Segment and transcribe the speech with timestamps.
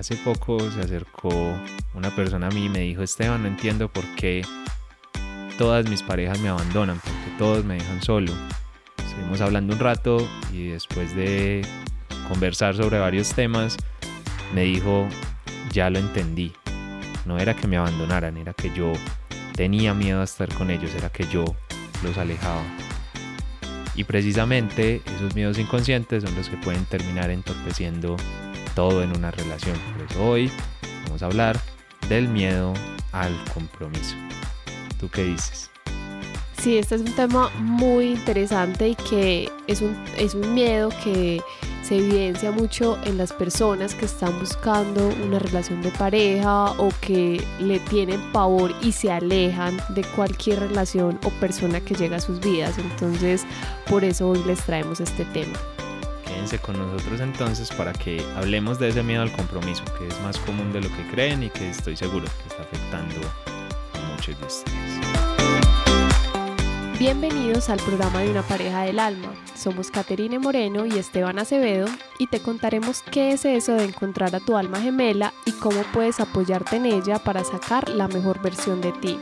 [0.00, 1.30] hace poco se acercó
[1.94, 4.42] una persona a mí y me dijo, Esteban, no entiendo por qué
[5.58, 8.32] todas mis parejas me abandonan, porque todos me dejan solo.
[8.96, 11.66] Estuvimos hablando un rato y después de
[12.28, 13.76] conversar sobre varios temas,
[14.54, 15.06] me dijo,
[15.70, 16.54] ya lo entendí.
[17.26, 18.94] No era que me abandonaran, era que yo
[19.54, 21.44] tenía miedo a estar con ellos, era que yo
[22.02, 22.62] los alejaba.
[23.94, 28.16] Y precisamente esos miedos inconscientes son los que pueden terminar entorpeciendo
[28.80, 29.76] todo en una relación.
[29.92, 30.50] Por eso hoy
[31.04, 31.60] vamos a hablar
[32.08, 32.72] del miedo
[33.12, 34.16] al compromiso.
[34.98, 35.70] ¿Tú qué dices?
[36.62, 41.42] Sí, este es un tema muy interesante y que es un, es un miedo que
[41.82, 47.44] se evidencia mucho en las personas que están buscando una relación de pareja o que
[47.58, 52.40] le tienen pavor y se alejan de cualquier relación o persona que llega a sus
[52.40, 52.78] vidas.
[52.78, 53.44] Entonces,
[53.90, 55.58] por eso hoy les traemos este tema.
[56.40, 60.38] Quédense con nosotros entonces para que hablemos de ese miedo al compromiso, que es más
[60.38, 63.20] común de lo que creen y que estoy seguro que está afectando
[63.92, 65.00] a muchos de ustedes.
[66.98, 69.28] Bienvenidos al programa de una pareja del alma.
[69.54, 74.40] Somos Caterine Moreno y Esteban Acevedo y te contaremos qué es eso de encontrar a
[74.40, 78.92] tu alma gemela y cómo puedes apoyarte en ella para sacar la mejor versión de
[78.92, 79.18] ti.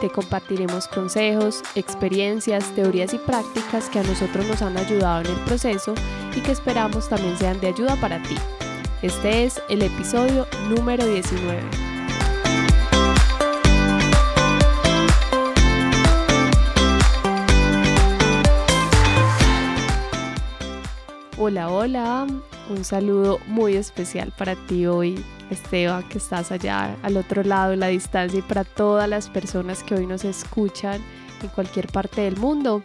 [0.00, 5.44] Te compartiremos consejos, experiencias, teorías y prácticas que a nosotros nos han ayudado en el
[5.44, 5.92] proceso
[6.36, 8.36] y que esperamos también sean de ayuda para ti.
[9.02, 11.60] Este es el episodio número 19.
[21.38, 22.26] Hola, hola,
[22.70, 27.76] un saludo muy especial para ti hoy, Esteban, que estás allá al otro lado de
[27.76, 31.02] la distancia y para todas las personas que hoy nos escuchan
[31.42, 32.82] en cualquier parte del mundo.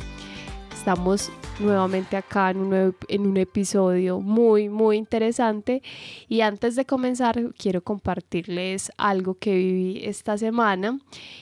[0.73, 5.81] Estamos nuevamente acá en un, en un episodio muy, muy interesante.
[6.27, 10.99] Y antes de comenzar, quiero compartirles algo que viví esta semana.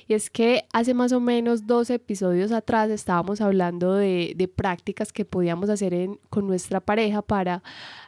[0.08, 5.26] Y es que hace más o menos dos episodios atrás estábamos hablando de prácticas que
[5.26, 7.64] podíamos hacer con nuestra pareja para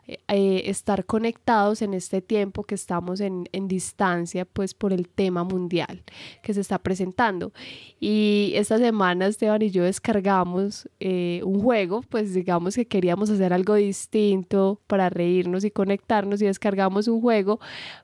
[0.06, 5.46] eh, estar conectados en este tiempo que estamos en, en, distancia, pues por el tema
[5.46, 6.04] mundial
[6.42, 7.54] que se está presentando.
[8.02, 13.54] Y esta semana Esteban y yo descargamos eh, un juego, pues digamos que queríamos hacer
[13.54, 17.62] algo distinto para reírnos y conectarnos y descargamos un juego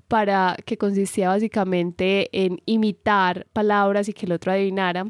[0.07, 5.05] para que consistía básicamente en imitar palabras y que el otro adivinara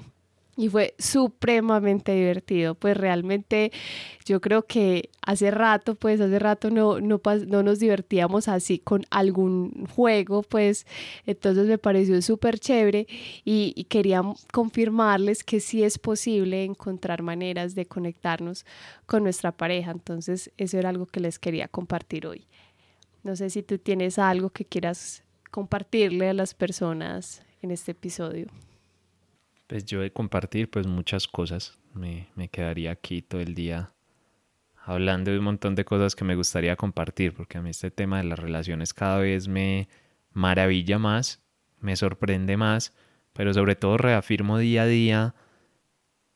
[0.59, 2.75] y fue supremamente divertido.
[2.75, 3.71] Pues realmente
[4.25, 9.05] yo creo que hace rato, pues hace rato no, no, no nos divertíamos así con
[9.09, 10.85] algún juego, pues
[11.25, 13.07] entonces me pareció súper chévere
[13.45, 14.21] y, y, quería
[14.51, 18.65] confirmarles que sí es posible encontrar maneras de conectarnos
[19.05, 19.91] con nuestra pareja.
[19.91, 22.47] Entonces eso era algo que les quería compartir hoy.
[23.23, 28.47] No sé si tú tienes algo que quieras compartirle a las personas en este episodio
[29.69, 31.77] pues yo de compartir pues muchas cosas.
[31.93, 33.93] Me, quedaría aquí todo el día
[34.83, 38.17] hablando de un montón de cosas que me gustaría compartir, porque a mí este tema
[38.17, 39.87] de las relaciones cada vez me
[40.33, 41.43] maravilla más,
[41.79, 42.93] me sorprende más,
[43.33, 45.35] pero sobre todo reafirmo día a día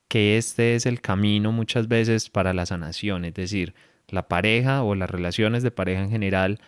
[0.08, 3.74] que este es el camino muchas veces para la sanación, es decir,
[4.10, 6.60] la pareja o las relaciones de pareja en general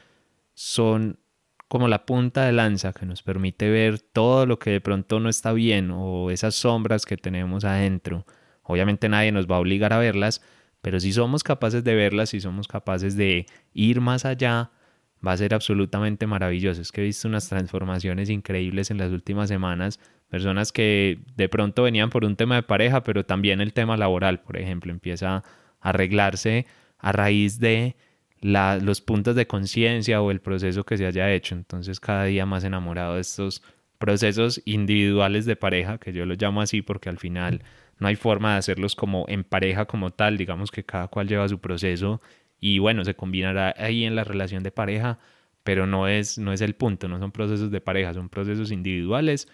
[0.55, 1.19] son
[1.67, 5.29] como la punta de lanza que nos permite ver todo lo que de pronto no
[5.29, 8.25] está bien o esas sombras que tenemos adentro.
[8.63, 10.41] Obviamente nadie nos va a obligar a verlas,
[10.81, 14.71] pero si somos capaces de verlas, si somos capaces de ir más allá,
[15.25, 16.81] va a ser absolutamente maravilloso.
[16.81, 19.99] Es que he visto unas transformaciones increíbles en las últimas semanas,
[20.29, 24.41] personas que de pronto venían por un tema de pareja, pero también el tema laboral,
[24.41, 25.43] por ejemplo, empieza a
[25.79, 26.67] arreglarse
[26.99, 27.95] a raíz de
[28.45, 31.55] los puntos de conciencia o el proceso que se haya hecho.
[31.55, 33.63] Entonces cada día más enamorado de estos
[33.97, 37.63] procesos individuales de pareja, que yo los llamo así porque al final
[37.97, 41.47] no hay forma de hacerlos como en pareja como tal, digamos que cada cual lleva
[41.49, 42.21] su proceso
[42.59, 45.19] y bueno, se combinará ahí en la relación de pareja,
[45.63, 49.47] pero no es, no es el punto, no son procesos de pareja, son procesos individuales.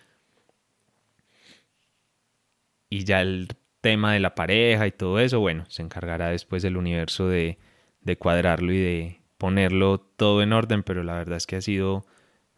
[2.89, 3.47] Y ya el
[3.81, 7.57] tema de la pareja y todo eso, bueno, se encargará después el universo de,
[8.01, 12.05] de cuadrarlo y de ponerlo todo en orden, pero la verdad es que ha sido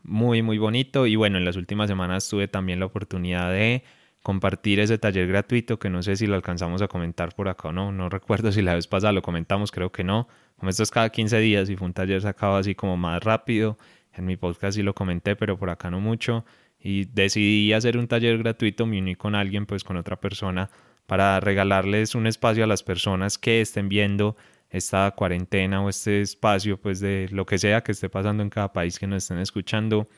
[0.04, 1.08] muy, muy bonito.
[1.08, 3.84] Y bueno, en las últimas semanas tuve también la oportunidad de
[4.22, 7.74] compartir ese taller gratuito que no sé si lo alcanzamos a comentar por acá o
[7.74, 7.92] no.
[7.92, 10.28] No recuerdo si la vez pasada lo comentamos, creo que no.
[10.58, 13.78] Como esto es cada 15 días y fue un taller sacado así como más rápido.
[14.14, 16.46] En mi podcast sí lo comenté, pero por acá no mucho.
[16.80, 20.70] Y decidí hacer un taller gratuito, me uní con alguien, pues con otra persona,
[21.06, 24.36] para regalarles un espacio a las personas que estén viendo
[24.74, 28.74] esta cuarentena o este espacio, pues de lo que sea que esté pasando en cada
[28.74, 30.10] país que nos estén escuchando,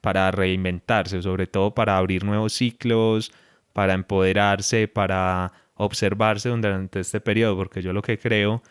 [0.00, 3.32] para reinventarse, sobre todo para abrir nuevos ciclos,
[3.72, 8.62] para empoderarse, para observarse durante este periodo, porque yo lo que creo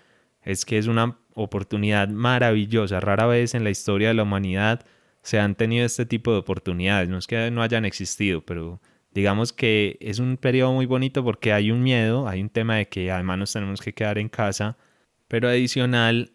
[0.43, 2.99] es que es una oportunidad maravillosa.
[2.99, 4.85] Rara vez en la historia de la humanidad
[5.21, 7.09] se han tenido este tipo de oportunidades.
[7.09, 8.79] No es que no hayan existido, pero
[9.13, 12.87] digamos que es un periodo muy bonito porque hay un miedo, hay un tema de
[12.87, 14.77] que además nos tenemos que quedar en casa,
[15.27, 16.33] pero adicional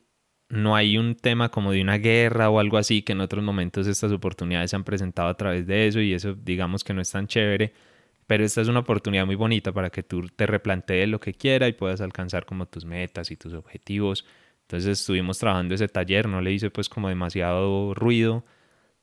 [0.49, 3.87] no hay un tema como de una guerra o algo así que en otros momentos
[3.87, 7.11] estas oportunidades se han presentado a través de eso y eso digamos que no es
[7.11, 7.73] tan chévere
[8.27, 11.69] pero esta es una oportunidad muy bonita para que tú te replantees lo que quieras
[11.69, 14.25] y puedas alcanzar como tus metas y tus objetivos.
[14.63, 18.45] Entonces estuvimos trabajando ese taller, no le hice pues como demasiado ruido,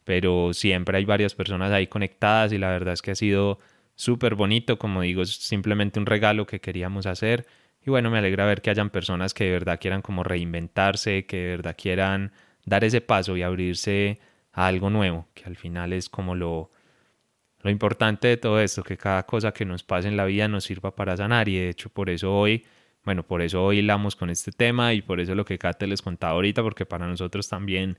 [0.03, 3.59] pero siempre hay varias personas ahí conectadas y la verdad es que ha sido
[3.95, 7.45] súper bonito, como digo, es simplemente un regalo que queríamos hacer
[7.85, 11.37] y bueno, me alegra ver que hayan personas que de verdad quieran como reinventarse, que
[11.37, 12.31] de verdad quieran
[12.65, 14.19] dar ese paso y abrirse
[14.51, 16.71] a algo nuevo, que al final es como lo,
[17.61, 20.65] lo importante de todo esto, que cada cosa que nos pase en la vida nos
[20.65, 21.49] sirva para sanar.
[21.49, 22.65] Y de hecho por eso hoy,
[23.03, 26.01] bueno, por eso hoy hilamos con este tema y por eso lo que Kate les
[26.01, 27.97] contaba ahorita, porque para nosotros también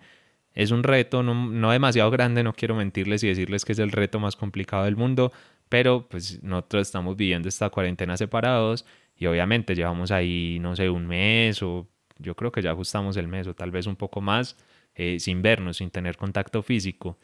[0.55, 4.19] es un reto, no, demasiado grande, no quiero mentirles y decirles que es el reto
[4.19, 5.33] más complicado del mundo,
[5.69, 8.85] pero pues nosotros estamos viviendo esta cuarentena separados
[9.21, 11.87] y obviamente llevamos ahí, no sé, un mes o
[12.19, 14.57] yo creo que ya ajustamos el mes o tal vez un poco más
[14.95, 17.19] eh, sin vernos, sin tener contacto físico.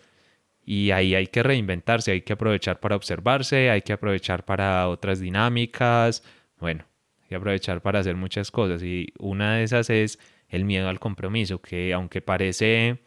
[0.63, 5.21] Y ahí hay que reinventarse, hay que aprovechar para observarse, hay que aprovechar para otras
[5.21, 6.23] dinámicas,
[6.59, 6.85] bueno,
[7.23, 8.83] hay que aprovechar para hacer muchas cosas.
[8.83, 10.19] Y una de esas es
[10.51, 13.01] el miedo al compromiso, que aunque parece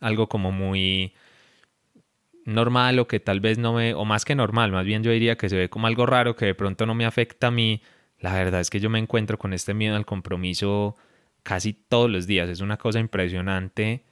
[0.00, 1.14] algo como muy
[2.44, 5.36] normal o que tal vez no me, o más que normal, más bien yo diría
[5.36, 7.82] que se ve como algo raro que de pronto no me afecta a mí,
[8.18, 10.96] la verdad es que yo me encuentro con este miedo al compromiso
[11.42, 14.04] casi todos los días, es una cosa impresionante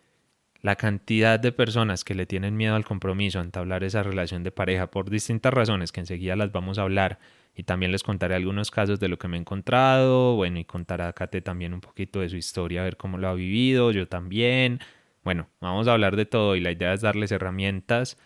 [0.63, 4.51] la cantidad de personas que le tienen miedo al compromiso, a entablar esa relación de
[4.51, 7.19] pareja por distintas razones que enseguida las vamos a hablar
[7.55, 11.09] y también les contaré algunos casos de lo que me he encontrado, bueno, y contará
[11.09, 14.07] a Kate también un poquito de su historia, a ver cómo lo ha vivido, yo
[14.07, 14.81] también.
[15.23, 18.17] Bueno, vamos a hablar de todo y la idea es darles herramientas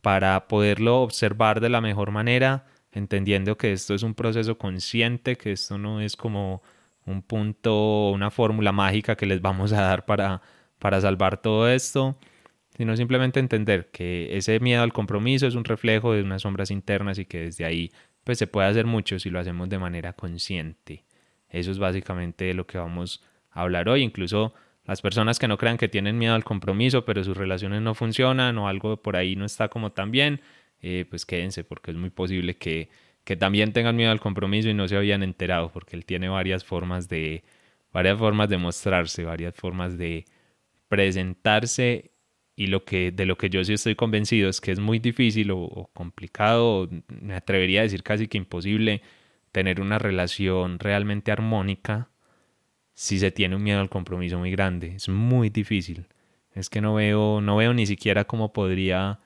[0.00, 5.52] para poderlo observar de la mejor manera, entendiendo que esto es un proceso consciente, que
[5.52, 6.62] esto no es como
[7.06, 10.42] un punto, una fórmula mágica que les vamos a dar para
[10.78, 12.16] para salvar todo esto,
[12.76, 17.18] sino simplemente entender que ese miedo al compromiso es un reflejo de unas sombras internas
[17.18, 17.90] y que desde ahí
[18.24, 21.04] pues se puede hacer mucho si lo hacemos de manera consciente.
[21.48, 24.54] Eso es básicamente lo que vamos a hablar hoy, incluso
[24.88, 28.58] las personas que no crean que tienen miedo al compromiso, pero sus relaciones no funcionan
[28.58, 30.40] o algo por ahí no está como tan bien,
[30.80, 32.88] eh, pues quédense porque es muy posible que,
[33.22, 36.64] que también tengan miedo al compromiso y no se habían enterado, porque él tiene varias
[36.64, 37.44] formas de,
[37.92, 40.24] varias formas de mostrarse, varias formas de,
[40.88, 42.12] presentarse
[42.56, 45.50] y lo que, de lo que yo sí estoy convencido es que es muy difícil
[45.52, 49.02] o, complicado, me atrevería a decir casi que imposible
[49.52, 52.10] tener una relación realmente armónica
[52.98, 54.96] si se tiene un miedo al compromiso muy grande.
[54.96, 56.06] Es muy difícil.
[56.52, 59.20] Es que no veo, no veo ni siquiera cómo podría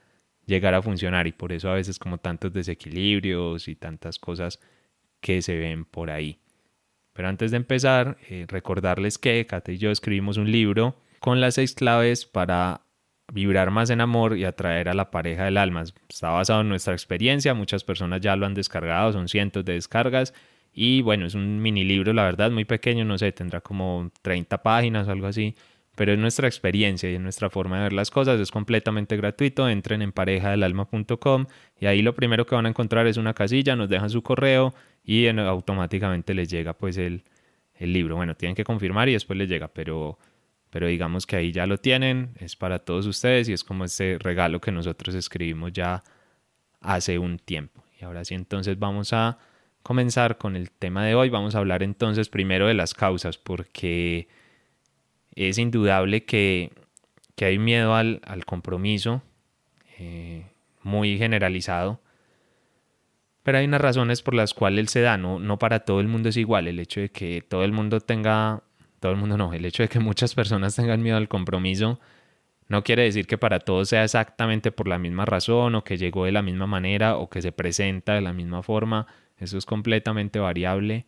[0.44, 4.60] llegar a funcionar y por eso a veces como tantos desequilibrios y tantas cosas
[5.22, 6.38] que se ven por ahí.
[7.14, 11.54] Pero antes de empezar, eh, recordarles que Kate y yo escribimos un libro con las
[11.54, 12.82] seis claves para
[13.32, 15.84] vibrar más en amor y atraer a la pareja del alma.
[16.10, 20.34] Está basado en nuestra experiencia, muchas personas ya lo han descargado, son cientos de descargas
[20.72, 24.62] y bueno, es un mini libro, la verdad, muy pequeño, no sé, tendrá como 30
[24.62, 25.54] páginas o algo así,
[25.94, 29.68] pero es nuestra experiencia y es nuestra forma de ver las cosas, es completamente gratuito,
[29.68, 31.46] entren en parejadelalma.com
[31.78, 34.74] y ahí lo primero que van a encontrar es una casilla, nos dejan su correo
[35.04, 37.24] y automáticamente les llega pues el,
[37.74, 38.16] el libro.
[38.16, 40.18] Bueno, tienen que confirmar y después les llega, pero
[40.72, 44.16] pero digamos que ahí ya lo tienen, es para todos ustedes y es como ese
[44.18, 46.02] regalo que nosotros escribimos ya
[46.80, 47.84] hace un tiempo.
[48.00, 49.36] Y ahora sí, entonces vamos a
[49.82, 51.28] comenzar con el tema de hoy.
[51.28, 54.28] Vamos a hablar entonces primero de las causas, porque
[55.34, 56.72] es indudable que,
[57.40, 59.20] hay miedo al, compromiso
[59.98, 60.46] eh,
[60.82, 62.00] muy generalizado.
[63.42, 66.06] Pero hay unas razones por las cuales él se da, no, no para todo el
[66.06, 66.68] mundo es igual.
[66.68, 68.62] El hecho de que todo el mundo tenga
[69.00, 71.98] todo el mundo no, el hecho de que muchas personas tengan miedo al compromiso
[72.68, 76.24] no quiere decir que para todos sea exactamente por la misma razón o que llegó
[76.24, 79.08] de la misma manera o que se presenta de la misma forma.
[79.42, 81.04] Eso es completamente variable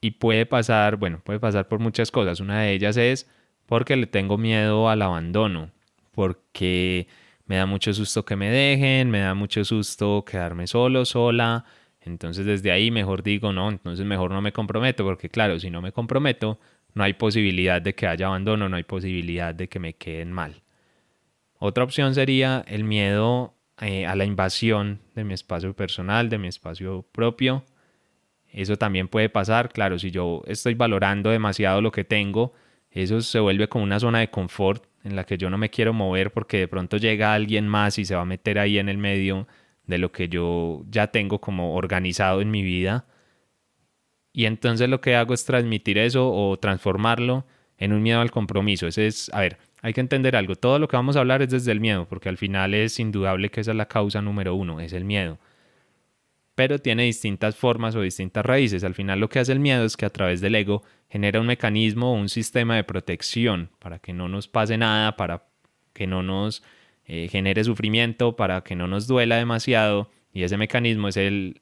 [0.00, 2.38] y puede pasar, bueno, puede pasar por muchas cosas.
[2.40, 3.28] Una de ellas es
[3.66, 5.72] porque le tengo miedo al abandono,
[6.12, 7.08] porque
[7.46, 11.64] me da mucho susto que me dejen, me da mucho susto quedarme solo, sola,
[12.00, 15.82] Entonces desde ahí mejor digo, no, entonces mejor no me comprometo, porque claro, si no
[15.82, 16.60] me comprometo,
[16.94, 20.62] no hay posibilidad de que haya abandono, no hay posibilidad de que me queden mal.
[21.58, 26.48] Otra opción sería el miedo eh, a la invasión de mi espacio personal, de mi
[26.48, 27.64] espacio propio.
[28.50, 32.54] Eso también puede pasar, claro, si yo estoy valorando demasiado lo que tengo,
[32.90, 35.92] eso se vuelve como una zona de confort en la que yo no me quiero
[35.92, 38.98] mover porque de pronto llega alguien más y se va a meter ahí en el
[38.98, 39.46] medio
[39.86, 43.06] de lo que yo ya tengo como organizado en mi vida.
[44.32, 47.46] Y entonces lo que hago es transmitir eso o transformarlo
[47.78, 48.86] en un miedo al compromiso.
[48.86, 50.56] Ese es, a ver, hay que entender algo.
[50.56, 53.50] Todo lo que vamos a hablar es desde el miedo, porque al final es indudable
[53.50, 55.38] que esa es la causa número uno, es el miedo.
[56.56, 58.82] Pero tiene distintas formas o distintas raíces.
[58.82, 61.46] Al final lo que hace el miedo es que a través del ego genera un
[61.46, 65.44] mecanismo o un sistema de protección para que no nos pase nada, para
[65.92, 66.64] que no nos
[67.04, 70.10] eh, genere sufrimiento, para que no nos duela demasiado.
[70.32, 71.60] Y ese mecanismo es el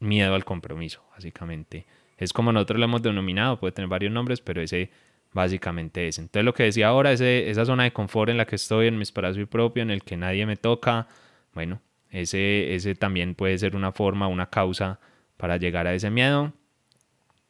[0.00, 1.84] miedo al compromiso, básicamente.
[2.16, 4.90] Es como nosotros lo hemos denominado, puede tener varios nombres, pero ese
[5.38, 6.18] básicamente es.
[6.18, 8.96] Entonces lo que decía ahora, es esa zona de confort en la que estoy, en
[8.96, 11.06] mi espacio propio, en el que nadie me toca,
[11.54, 11.80] bueno,
[12.10, 14.98] ese, ese también puede ser una forma, una causa
[15.36, 16.52] para llegar a ese miedo.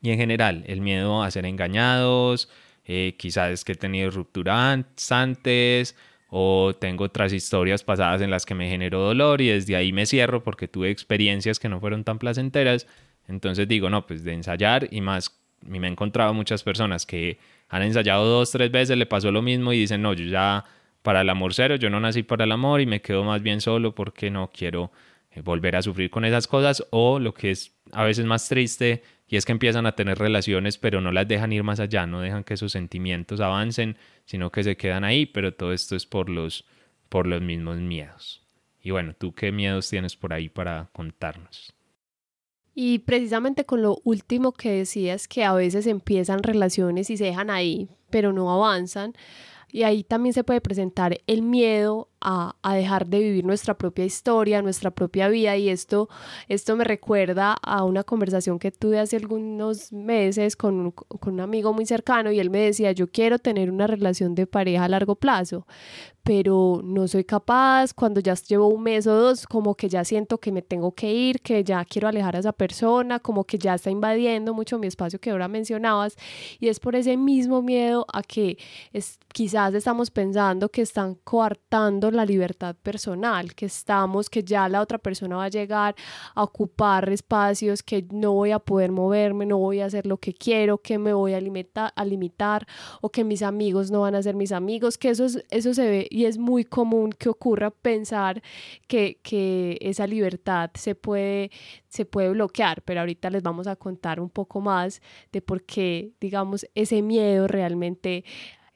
[0.02, 2.50] Y en general, el miedo a ser engañados,
[2.85, 5.97] eh, quizás es que he tenido rupturas antes,
[6.28, 10.04] o tengo otras historias pasadas en las que me generó dolor y desde ahí me
[10.04, 12.87] cierro porque tuve experiencias que no fueron tan placenteras.
[13.26, 17.38] Entonces digo, no, pues de ensayar y más, me he encontrado muchas personas que
[17.69, 20.65] han ensayado dos, tres veces, le pasó lo mismo y dicen, no, yo ya
[21.03, 23.61] para el amor cero, yo no nací para el amor y me quedo más bien
[23.61, 24.91] solo porque no quiero
[25.31, 29.03] eh, volver a sufrir con esas cosas o lo que es a veces más triste
[29.27, 32.21] y es que empiezan a tener relaciones pero no las dejan ir más allá, no
[32.21, 36.29] dejan que sus sentimientos avancen, sino que se quedan ahí, pero todo esto es por
[36.29, 36.65] los,
[37.09, 38.43] por los mismos miedos.
[38.83, 41.77] Y bueno, ¿tú qué miedos tienes por ahí para contarnos?
[42.80, 47.50] Y precisamente con lo último que decías, que a veces empiezan relaciones y se dejan
[47.50, 49.14] ahí, pero no avanzan,
[49.70, 54.62] y ahí también se puede presentar el miedo a, dejar de vivir nuestra propia historia,
[54.62, 55.56] nuestra propia vida.
[55.56, 56.08] Y esto,
[56.48, 61.72] esto me recuerda a una conversación que tuve hace algunos meses con, con un amigo
[61.72, 65.16] muy cercano y él me decía, yo quiero tener una relación de pareja a largo
[65.16, 65.66] plazo,
[66.22, 70.38] pero no soy capaz, cuando ya llevo un mes o dos, como que ya siento
[70.38, 73.75] que me tengo que ir, que ya quiero alejar a esa persona, como que ya
[73.75, 76.16] está invadiendo mucho mi espacio que ahora mencionabas,
[76.60, 78.58] y es por ese mismo miedo a que
[78.92, 84.81] es, quizás estamos pensando que están coartando la libertad personal, que estamos, que ya la
[84.81, 85.97] otra persona va a llegar
[86.35, 90.33] a ocupar espacios, que no voy a poder moverme, no voy a hacer lo que
[90.33, 92.67] quiero, que me voy a limitar, a limitar
[93.00, 96.07] o que mis amigos no van a ser mis amigos, que eso, eso se ve
[96.11, 98.41] y es muy común que ocurra pensar
[98.87, 101.50] que, que esa libertad se puede,
[101.88, 106.12] se puede bloquear, pero ahorita les vamos a contar un poco más de por qué,
[106.21, 108.25] digamos, ese miedo realmente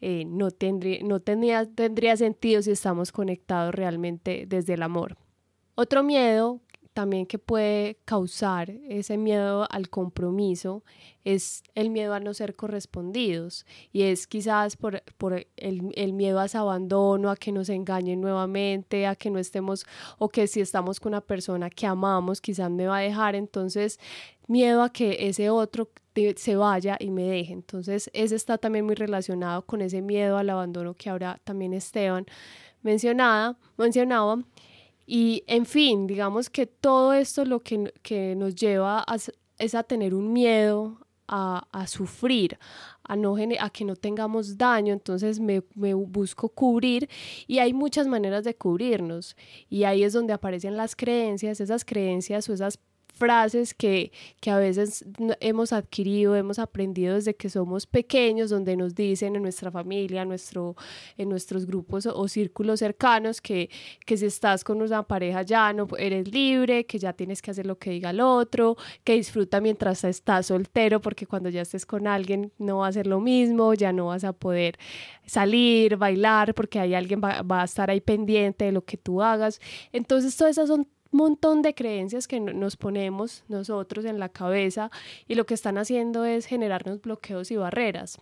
[0.02, 5.16] eh, no, tendría, no tendría, tendría sentido si estamos conectados realmente desde el amor.
[5.76, 6.60] Otro miedo
[6.92, 10.84] también que puede causar ese miedo al compromiso
[11.24, 16.40] es el miedo a no ser correspondidos y es quizás por, por el, el, miedo
[16.40, 19.86] a ese abandono, a que nos engañen nuevamente, a que no estemos
[20.18, 23.98] o que si estamos con una persona que amamos quizás me va a dejar, entonces
[24.46, 25.88] miedo a que ese otro
[26.36, 27.52] se vaya y me deje.
[27.52, 32.26] Entonces ese está también muy relacionado con ese miedo al abandono que ahora también Esteban
[32.82, 34.42] mencionaba, mencionaba
[35.14, 39.04] y en fin, digamos que todo esto lo que, que nos lleva
[39.58, 42.58] es a tener un miedo a, a, sufrir,
[43.04, 47.10] a, no, a que no tengamos daño, entonces me, me, busco cubrir
[47.46, 49.36] y hay muchas maneras de cubrirnos.
[49.68, 52.78] Y ahí es donde aparecen las creencias, esas creencias o esas
[53.22, 54.10] frases que,
[54.40, 55.04] que a veces
[55.38, 60.28] hemos adquirido, hemos aprendido desde que somos pequeños, donde nos dicen en nuestra familia, en,
[60.28, 60.74] nuestro,
[61.16, 63.70] en nuestros grupos o, círculos cercanos que,
[64.04, 67.64] que si estás con una pareja ya no eres libre, que ya tienes que hacer
[67.64, 72.08] lo que diga el otro, que disfruta mientras estás soltero, porque cuando ya estés con
[72.08, 74.80] alguien no va a ser lo mismo, ya no vas a poder
[75.26, 79.22] salir, bailar, porque hay alguien va, va a estar ahí pendiente de lo que tú
[79.22, 79.60] hagas.
[79.92, 84.90] Entonces, todas esas son montón de creencias que nos ponemos nosotros en la cabeza
[85.28, 88.18] y lo que están haciendo es generarnos bloqueos y barreras.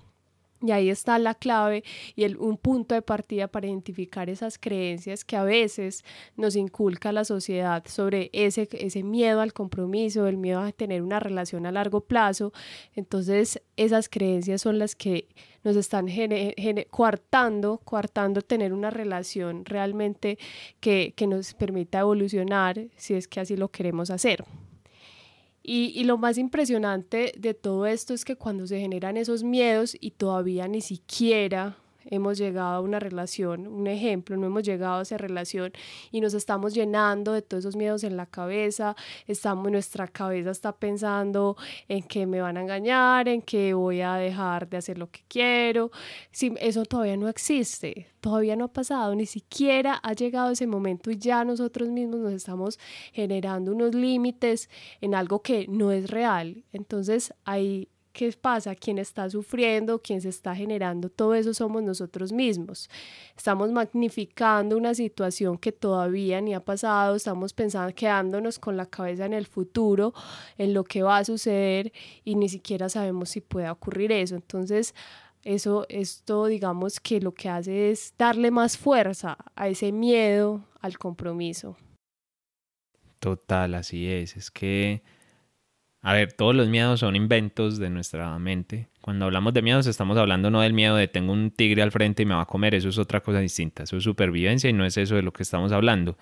[0.63, 5.25] Y ahí está la clave y el, un punto de partida para identificar esas creencias
[5.25, 6.05] que a veces
[6.37, 11.19] nos inculca la sociedad sobre ese, ese miedo al compromiso, el miedo a tener una
[11.19, 12.53] relación a largo plazo.
[12.95, 15.29] Entonces, esas creencias son las que
[15.65, 16.09] nos están
[16.91, 20.39] coartando, coartando tener una relación realmente
[20.81, 24.45] que, que nos permita evolucionar si es que así lo queremos hacer.
[25.63, 29.95] Y, y, lo más impresionante de todo esto es que cuando se generan esos miedos
[30.01, 35.03] y todavía ni siquiera hemos llegado a una relación, un ejemplo, no hemos llegado a
[35.03, 35.73] esa relación
[36.11, 40.73] y nos estamos llenando de todos esos miedos en la cabeza, estamos, nuestra cabeza está
[40.73, 41.57] pensando
[41.89, 45.21] en que me van a engañar, en que voy a dejar de hacer lo que
[45.29, 45.91] quiero,
[46.31, 51.11] si, eso todavía no existe, todavía no ha pasado, ni siquiera ha llegado ese momento
[51.11, 52.79] y ya nosotros mismos nos estamos
[53.13, 54.69] generando unos límites
[55.01, 56.65] en algo que no es real.
[56.73, 58.75] Entonces ahí ¿Qué pasa?
[58.75, 62.91] Quien está sufriendo, quien se está generando, todo eso somos nosotros mismos.
[63.37, 69.27] Estamos magnificando una situación que todavía ni ha pasado, estamos pensando, quedándonos con la cabeza
[69.27, 70.13] en el futuro,
[70.59, 71.93] en lo que va a suceder
[72.25, 74.35] y ni siquiera sabemos si puede ocurrir eso.
[74.35, 74.93] Entonces,
[75.45, 80.99] eso, esto digamos que lo que hace es darle más fuerza a ese miedo al
[80.99, 81.77] compromiso.
[83.21, 84.37] Total, así es.
[84.37, 85.03] Es que
[86.03, 88.89] a ver, todos los miedos son inventos de nuestra mente.
[89.03, 92.23] Cuando hablamos de miedos estamos hablando no del miedo de tengo un tigre al frente
[92.23, 94.87] y me va a comer, eso es otra cosa distinta, eso es supervivencia y no
[94.87, 96.17] es eso de lo que estamos hablando.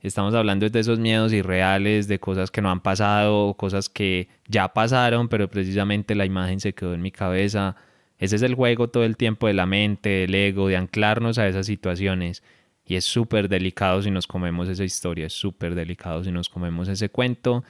[0.00, 4.68] Estamos hablando de esos miedos irreales, de cosas que no han pasado, cosas que ya
[4.68, 7.74] pasaron, pero precisamente la imagen se quedó en mi cabeza.
[8.18, 11.48] Ese es el juego todo el tiempo de la mente, del ego, de anclarnos a
[11.48, 12.42] esas situaciones.
[12.84, 16.88] Y es súper delicado si nos comemos esa historia, es súper delicado si nos comemos
[16.88, 17.64] ese cuento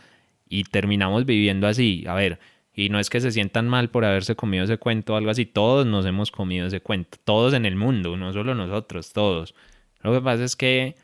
[0.55, 2.05] y terminamos viviendo así.
[2.07, 2.39] A ver,
[2.73, 5.47] y no es que se sientan mal por haberse comido ese cuento o algo así,
[5.47, 9.57] todos nos hemos comido ese cuento, todos en el mundo, no solo nosotros, todos.
[10.03, 10.95] Lo que pasa es que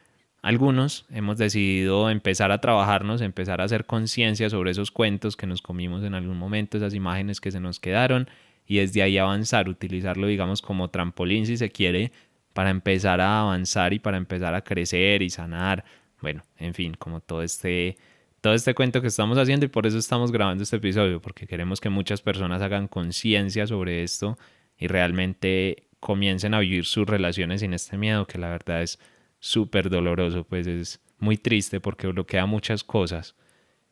[0.41, 5.63] algunos hemos decidido empezar a trabajarnos, empezar a hacer conciencia sobre esos cuentos que nos
[5.63, 8.29] comimos en algún momento, esas imágenes que se nos quedaron
[8.69, 12.13] y desde ahí avanzar, utilizarlo digamos como trampolín si se quiere,
[12.53, 15.85] para empezar a avanzar y para empezar a crecer y sanar.
[16.23, 17.97] Bueno, en fin, como todo este
[18.41, 21.81] todo este cuento que estamos haciendo y por eso estamos grabando este episodio, porque queremos
[21.81, 24.39] que muchas personas hagan conciencia sobre esto
[24.79, 28.99] y realmente comiencen a vivir sus relaciones sin este miedo, que la verdad es
[29.39, 33.37] súper doloroso, pues es muy triste porque bloquea muchas cosas.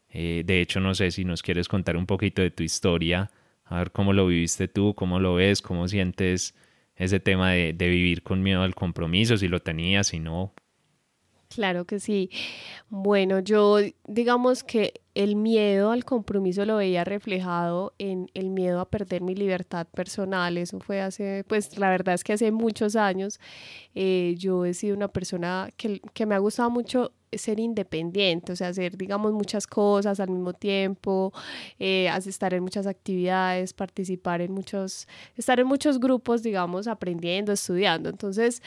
[0.09, 3.31] Eh, de hecho, no sé si nos quieres contar un poquito de tu historia,
[3.64, 6.55] a ver cómo lo viviste tú, cómo lo ves, cómo sientes
[6.96, 10.55] ese tema de, de vivir con miedo al compromiso, si lo tenías, si no,
[11.49, 12.31] Claro que sí.
[12.91, 18.91] Bueno, yo digamos que el miedo al compromiso lo veía reflejado en el miedo a
[18.91, 20.59] perder mi libertad personal.
[20.59, 23.41] Eso fue hace, pues la verdad es que hace muchos años
[23.95, 28.57] eh, yo he sido una persona que, que me ha gustado mucho ser independiente, o
[28.57, 31.33] sea, hacer, digamos, muchas cosas al mismo tiempo,
[31.79, 38.09] eh, estar en muchas actividades, participar en muchos, estar en muchos grupos, digamos, aprendiendo, estudiando.
[38.09, 38.62] Entonces,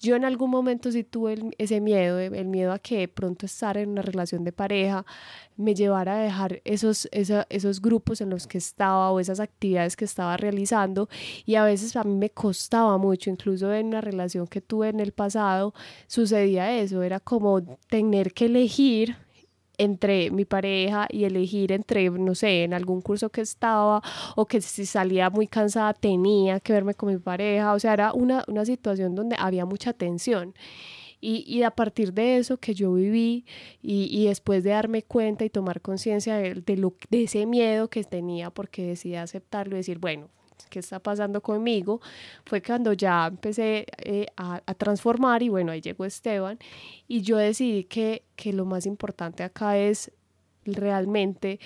[0.00, 3.90] yo en algún momento sí tuve ese miedo, el miedo a que pronto estar en
[3.90, 5.04] una relación de pareja
[5.56, 10.04] me llevara a dejar esos, esos grupos en los que estaba o esas actividades que
[10.04, 11.08] estaba realizando.
[11.44, 15.00] Y a veces a mí me costaba mucho, incluso en una relación que tuve en
[15.00, 15.74] el pasado,
[16.06, 19.16] sucedía eso, era como tener que elegir
[19.78, 24.02] entre mi pareja y elegir entre, no sé, en algún curso que estaba
[24.34, 28.12] o que si salía muy cansada tenía que verme con mi pareja, o sea, era
[28.12, 30.54] una, una situación donde había mucha tensión.
[31.20, 33.46] Y, y, a partir de eso que yo viví
[33.82, 38.04] y, y después de darme cuenta y tomar conciencia de, de, de ese miedo que
[38.04, 40.28] tenía porque decidí aceptarlo y decir, bueno,
[40.68, 42.00] qué está pasando conmigo,
[42.44, 46.58] fue cuando ya empecé eh, a, a, transformar y bueno, ahí llegó Esteban
[47.08, 50.12] y yo decidí que, que lo más importante acá es
[50.64, 51.60] realmente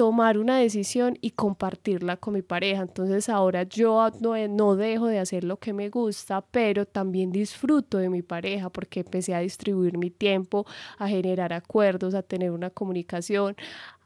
[0.00, 2.80] tomar una decisión y compartirla con mi pareja.
[2.80, 7.98] Entonces ahora yo no, no, dejo de hacer lo que me gusta, pero también disfruto
[7.98, 10.64] de mi pareja porque empecé a distribuir mi tiempo,
[10.96, 13.56] a generar acuerdos, a tener una comunicación,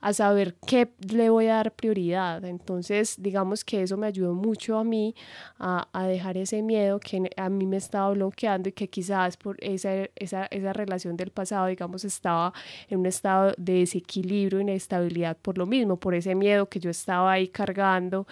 [0.05, 2.45] a saber qué le voy a dar prioridad.
[2.45, 5.15] Entonces, digamos que eso me ayudó mucho a mí
[5.59, 9.57] a, a dejar ese miedo que a mí me estaba bloqueando y que quizás por
[9.65, 12.53] esa, esa, esa relación del pasado, digamos, estaba
[12.91, 17.33] en un estado de desequilibrio, inestabilidad por lo mismo, por ese miedo que yo estaba
[17.33, 18.27] ahí cargando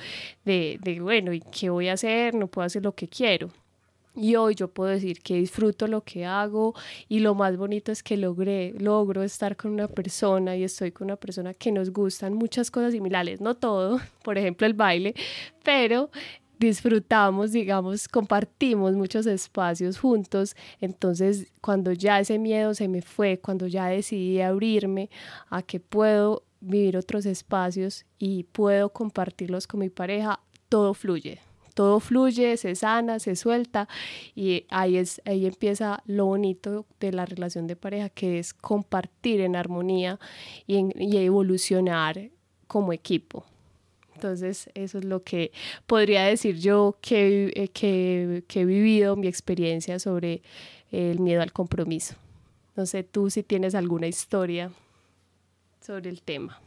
[0.45, 2.35] de, de bueno, ¿y qué voy a hacer?
[2.35, 3.49] No puedo hacer lo que quiero.
[4.15, 6.75] Y hoy yo puedo decir que disfruto lo que hago
[7.09, 11.07] y lo más bonito es que logré, logro estar con una persona y estoy con
[11.07, 15.15] una persona que nos gustan muchas cosas similares, no todo, por ejemplo el baile,
[15.65, 16.11] pero
[16.59, 20.55] disfrutamos, digamos, compartimos muchos espacios juntos.
[20.81, 25.11] Entonces, cuando ya ese miedo se me fue, cuando ya decidí abrirme
[25.49, 31.41] a que puedo vivir otros espacios y puedo compartirlos con mi pareja, todo fluye
[31.75, 33.89] todo fluye, se sana, se suelta
[34.35, 39.41] y ahí, es, ahí empieza lo bonito de la relación de pareja, que es compartir
[39.41, 40.19] en armonía
[40.67, 42.31] y, y evolucionar
[42.67, 43.45] como equipo.
[44.15, 45.51] Entonces, eso es lo que
[45.87, 50.43] podría decir yo que, eh, que, que he vivido, mi experiencia sobre
[50.93, 52.15] el miedo al compromiso.
[52.77, 54.71] No sé tú si tienes alguna historia
[55.81, 56.61] sobre el tema.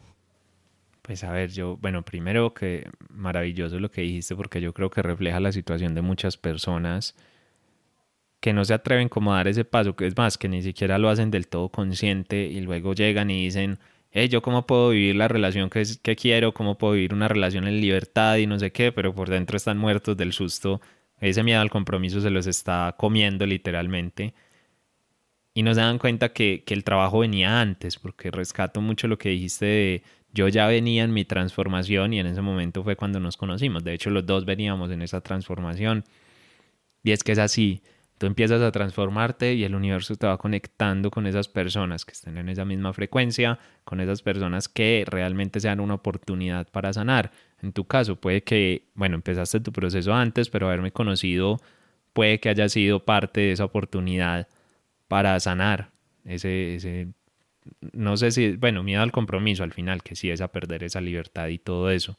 [1.05, 5.03] Pues a ver, yo, bueno, primero que maravilloso lo que dijiste porque yo creo que
[5.03, 7.15] refleja la situación de muchas personas
[8.39, 10.97] que no se atreven como a dar ese paso, que es más, que ni siquiera
[10.97, 13.77] lo hacen del todo consciente y luego llegan y dicen,
[14.09, 17.67] hey, yo cómo puedo vivir la relación que, que quiero, cómo puedo vivir una relación
[17.67, 20.81] en libertad y no sé qué, pero por dentro están muertos del susto,
[21.19, 24.33] ese miedo al compromiso se los está comiendo literalmente.
[25.53, 29.17] Y no se dan cuenta que, que, el trabajo venía antes, porque rescato mucho lo
[29.17, 30.03] que dijiste de
[30.35, 33.83] yo ya venía en mi transformación y en ese momento fue cuando nos conocimos.
[33.83, 36.03] De hecho, los dos veníamos en esa transformación.
[37.03, 37.81] Y es que es así,
[38.17, 42.37] tú empiezas a transformarte y el universo te va conectando con esas personas que estén
[42.37, 47.31] en esa misma frecuencia, con esas personas que realmente sean una oportunidad para sanar.
[47.61, 51.61] En tu caso, puede que, bueno, empezaste tu proceso antes, pero haberme conocido
[52.11, 54.49] puede que haya sido parte de esa oportunidad
[55.07, 55.91] para sanar
[56.25, 57.07] ese, ese,
[57.93, 61.01] no sé si, bueno, miedo al compromiso al final, que sí es a perder esa
[61.01, 62.17] libertad y todo eso.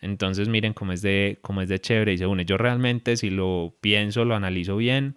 [0.00, 2.44] Entonces miren cómo es de, cómo es de chévere y se une.
[2.44, 5.16] Yo realmente si lo pienso, lo analizo bien,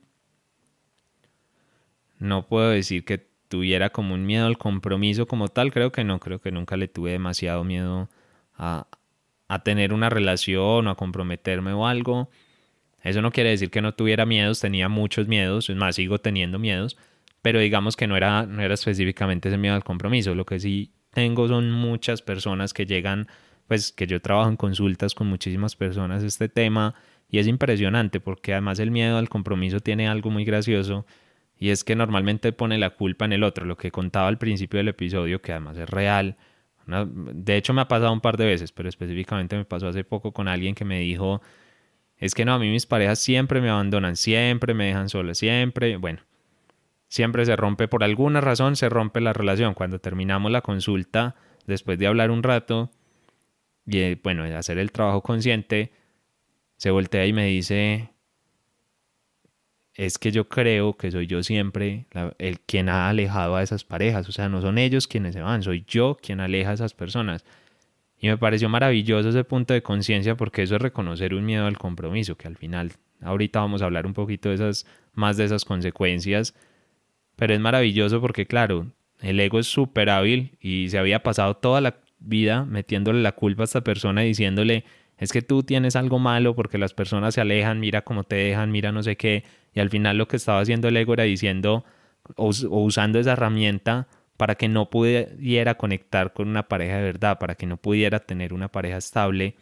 [2.20, 6.20] no puedo decir que tuviera como un miedo al compromiso como tal, creo que no,
[6.20, 8.10] creo que nunca le tuve demasiado miedo
[8.56, 8.88] a,
[9.48, 12.30] a tener una relación o a comprometerme o algo.
[13.04, 16.58] Eso no quiere decir que no tuviera miedos, tenía muchos miedos, es más, sigo teniendo
[16.60, 16.98] miedos,
[17.44, 20.34] pero digamos que no era, no era específicamente ese miedo al compromiso.
[20.34, 23.28] Lo que sí tengo son muchas personas que llegan,
[23.68, 26.96] pues que yo trabajo en consultas con muchísimas personas este tema
[27.30, 31.06] y es impresionante porque además el miedo al compromiso tiene algo muy gracioso
[31.60, 34.78] y es que normalmente pone la culpa en el otro, lo que contaba al principio
[34.78, 36.38] del episodio, que además es real.
[36.88, 40.32] de hecho me ha pasado un par de veces, pero específicamente me pasó hace poco
[40.32, 41.42] con alguien que me dijo,
[42.18, 45.98] es que no, a mí mis parejas siempre me abandonan, siempre me dejan sola, siempre,
[45.98, 46.22] bueno,
[47.14, 49.76] siempre se rompe, por alguna razón se rompe la relación.
[49.76, 51.36] Cuando terminamos la consulta,
[51.68, 52.90] después de hablar un rato
[53.86, 55.92] y eh, bueno, hacer el trabajo consciente,
[56.76, 58.10] se voltea y me dice,
[59.94, 62.08] es que yo creo que soy yo siempre
[62.40, 65.62] el quien ha alejado a esas parejas, o sea, no son ellos quienes se van,
[65.62, 67.46] soy yo quien aleja a esas personas.
[68.18, 71.78] Y me pareció maravilloso ese punto de conciencia porque eso es reconocer un miedo al
[71.78, 75.64] compromiso, que al final, ahorita vamos a hablar un poquito de esas, más de esas
[75.64, 76.56] consecuencias,
[77.36, 78.88] pero es maravilloso porque claro,
[79.22, 83.64] el ego es súper hábil y se había pasado toda la vida metiéndole la culpa
[83.64, 84.86] a esta persona y diciéndole,
[85.18, 88.72] es que tú tienes algo malo porque las personas se alejan, mira cómo te dejan,
[88.72, 89.44] mira no sé qué,
[89.74, 91.86] y al final lo que estaba haciendo el ego era diciendo
[92.36, 97.56] o usando esa herramienta para que no pudiera conectar con una pareja de verdad, para
[97.56, 99.56] que no pudiera tener una pareja estable.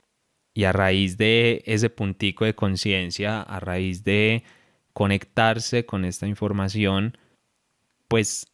[0.53, 4.43] Y a raíz de ese puntico de conciencia, a raíz de
[4.93, 7.17] conectarse con esta información,
[8.11, 8.45] pues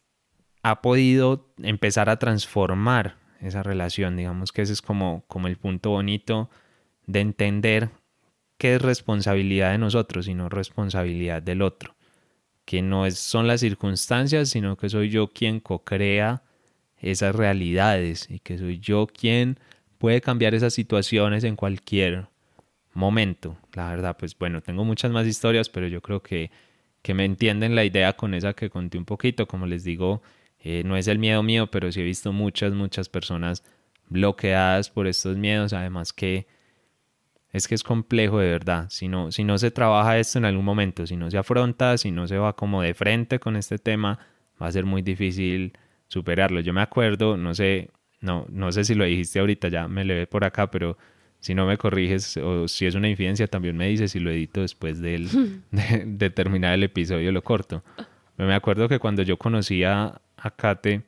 [0.62, 4.16] ha podido empezar a transformar esa relación.
[4.16, 6.48] Digamos que ese es como, como el punto bonito
[7.06, 7.90] de entender
[8.56, 11.98] que es responsabilidad de nosotros y no responsabilidad del otro
[12.68, 16.42] que no es, son las circunstancias, sino que soy yo quien co-crea
[16.98, 19.58] esas realidades y que soy yo quien
[19.96, 22.28] puede cambiar esas situaciones en cualquier
[22.92, 23.56] momento.
[23.72, 26.50] La verdad, pues bueno, tengo muchas más historias, pero yo creo que,
[27.02, 29.46] que me entienden la idea con esa que conté un poquito.
[29.46, 30.22] Como les digo,
[30.60, 33.64] eh, no es el miedo mío, pero sí he visto muchas, muchas personas
[34.08, 35.72] bloqueadas por estos miedos.
[35.72, 36.46] Además que
[37.52, 38.86] es que es complejo de verdad.
[38.90, 42.10] Si no, si no se trabaja esto en algún momento, si no se afronta, si
[42.10, 44.18] no se va como de frente con este tema,
[44.60, 45.72] va a ser muy difícil
[46.08, 46.60] superarlo.
[46.60, 50.14] Yo me acuerdo, no sé, no, no sé si lo dijiste ahorita, ya me le
[50.14, 50.98] ve por acá, pero
[51.40, 54.60] si no me corriges o si es una infidencia, también me dices si lo edito
[54.60, 55.58] después de,
[56.06, 57.82] de, terminar el episodio, lo corto.
[58.36, 61.02] me acuerdo que cuando yo conocí a, a Kate,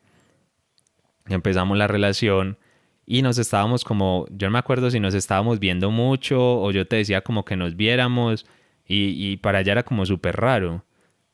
[1.28, 2.58] empezamos la relación
[3.06, 6.86] y nos estábamos como, yo no me acuerdo si nos estábamos viendo mucho o yo
[6.86, 8.46] te decía como que nos viéramos
[8.92, 10.84] y, para ella era como súper raro,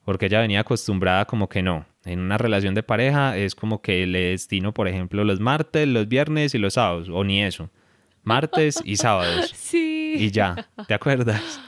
[0.04, 4.06] porque ella venía acostumbrada como que no, en una relación de pareja es como que
[4.06, 7.70] le destino, por ejemplo, los martes, los viernes y los sábados, o ni eso,
[8.26, 9.54] martes y sábados.
[9.66, 10.14] Sí.
[10.18, 11.60] Y ya, ¿te acuerdas?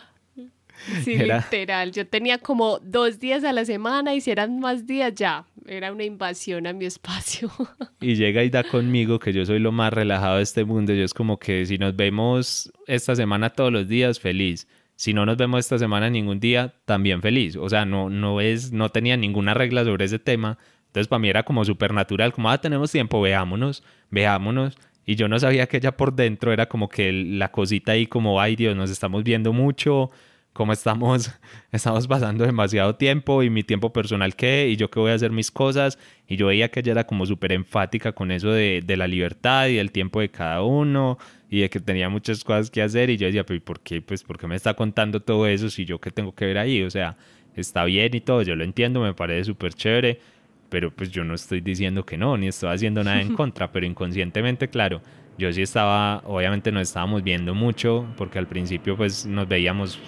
[1.03, 1.93] Sí, literal.
[1.93, 5.93] Yo tenía como dos días a la semana y si eran más días ya, era
[5.93, 7.51] una invasión a mi espacio.
[8.01, 10.95] Y llega y da conmigo que yo soy lo más relajado de este mundo.
[10.95, 14.69] Yo es como que si nos vemos esta semana todos los días, feliz.
[14.95, 17.57] Si no nos vemos esta semana ningún día, también feliz.
[17.57, 20.59] O sea, no, no es, no tenía ninguna regla sobre ese tema.
[20.87, 24.79] Entonces para mí era como súper natural, como, ah, tenemos tiempo, veámonos, veámonos.
[25.09, 28.43] Y yo no sabía que ella por dentro era como que la cosita ahí como,
[28.43, 30.11] ay Dios, nos estamos viendo mucho,
[30.53, 31.31] como estamos,
[31.73, 35.33] estamos pasando demasiado tiempo y mi tiempo personal qué, y yo qué voy a hacer
[35.33, 38.97] mis cosas, y yo veía que ella era como súper enfática con eso de, de,
[38.99, 41.17] la libertad y del tiempo de cada uno,
[41.49, 44.03] y de que tenía muchas cosas que hacer, y yo decía, pero ¿por qué?
[44.03, 46.83] Pues, ¿por qué me está contando todo eso si yo qué tengo que ver ahí?
[46.83, 47.17] O sea,
[47.57, 50.21] está bien y todo, yo lo entiendo, me parece súper chévere,
[50.69, 53.87] pero pues yo no estoy diciendo que no, ni estoy haciendo nada en contra, pero
[53.87, 55.01] inconscientemente, claro,
[55.39, 59.99] yo sí estaba, obviamente nos estábamos viendo mucho, porque al principio pues nos veíamos,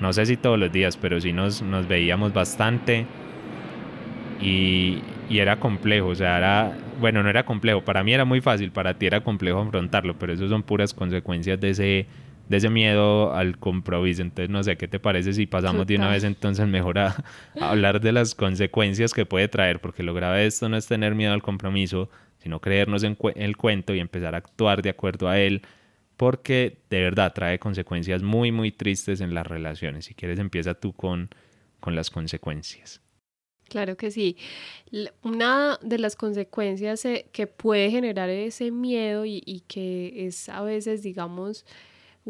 [0.00, 3.06] no sé si todos los días, pero sí nos, nos veíamos bastante
[4.40, 8.40] y, y era complejo, o sea, era, bueno, no era complejo, para mí era muy
[8.40, 12.06] fácil, para ti era complejo afrontarlo, pero eso son puras consecuencias de ese
[12.48, 14.22] de ese miedo al compromiso.
[14.22, 17.24] Entonces, no sé qué te parece si pasamos de una vez entonces mejor a,
[17.60, 21.14] hablar de las consecuencias que puede traer, porque lo grave de esto no es tener
[21.14, 22.08] miedo al compromiso,
[22.38, 25.62] sino creernos en, el cuento y empezar a actuar de acuerdo a él,
[26.16, 30.06] porque de verdad trae consecuencias muy, muy tristes en las relaciones.
[30.06, 31.28] Si quieres, empieza tú con,
[31.80, 33.02] con las consecuencias.
[33.68, 34.38] Claro que sí.
[35.22, 40.62] Una de las consecuencias eh, que puede generar ese miedo y, y que es a
[40.62, 41.66] veces, digamos,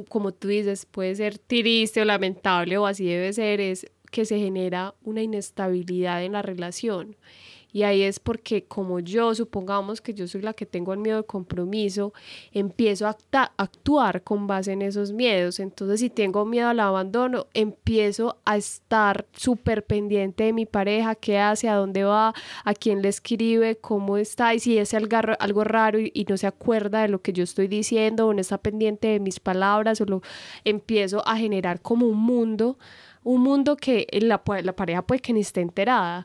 [0.08, 4.38] como tú dices, puede ser triste o lamentable o así debe ser, es que se
[4.38, 7.16] genera una inestabilidad en la relación.
[7.70, 11.18] Y ahí es porque como yo, supongamos que yo soy la que tengo el miedo
[11.18, 12.14] al compromiso,
[12.52, 13.16] empiezo a
[13.58, 15.60] actuar con base en esos miedos.
[15.60, 21.38] Entonces, si tengo miedo al abandono, empiezo a estar súper pendiente de mi pareja, qué
[21.38, 22.32] hace, a dónde va,
[22.64, 27.02] a quién le escribe, cómo está, y si es algo, raro y, no se acuerda
[27.02, 30.22] de lo que yo estoy diciendo o no está pendiente de mis palabras, o
[30.64, 32.78] empiezo a generar como un mundo
[33.24, 36.24] un mundo que la, la pareja puede que ni esté enterada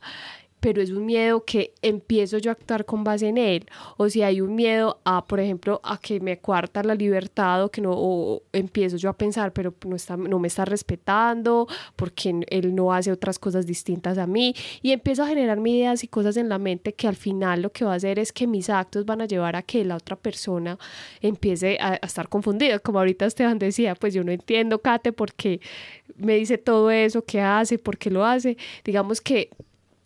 [0.63, 3.65] pero es un miedo que empiezo yo a actuar con base en él.
[3.97, 7.69] O si hay un miedo a, por ejemplo, a que me cuarta la libertad o
[7.69, 12.45] que no, o empiezo yo a pensar, pero no, está, no me está respetando porque
[12.47, 14.56] él no hace otras cosas distintas a mí.
[14.82, 17.84] Y empiezo a generar ideas y cosas en la mente que al final lo que
[17.84, 20.78] va a hacer es que mis actos van a llevar a que la otra persona
[21.19, 22.80] empiece a, estar confundida.
[22.80, 25.60] Como ahorita Esteban decía, pues yo no entiendo, Kate, por qué
[26.15, 28.56] me dice todo eso, qué hace, por qué lo hace.
[28.86, 29.49] Digamos que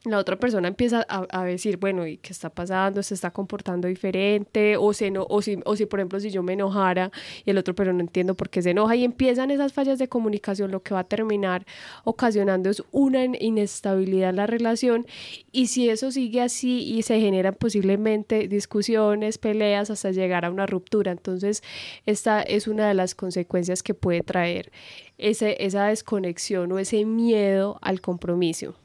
[0.10, 3.04] la otra persona empieza a, decir, bueno, ¿y qué está pasando?
[3.04, 4.78] ¿Se está comportando diferente?
[4.78, 7.12] O, se no, o, si, o si, por ejemplo, si yo me enojara
[7.46, 8.96] y el otro, pero no entiendo por qué se enoja.
[8.96, 11.66] Y empiezan esas fallas de comunicación, lo que va a terminar
[12.04, 15.06] ocasionando es una inestabilidad en la relación.
[15.52, 20.66] Y si eso sigue así y se generan posiblemente discusiones, peleas, hasta llegar a una
[20.66, 21.12] ruptura.
[21.12, 21.64] Entonces,
[22.06, 24.72] esta es una de las consecuencias que puede traer
[25.18, 28.76] ese, esa desconexión o ese miedo al compromiso.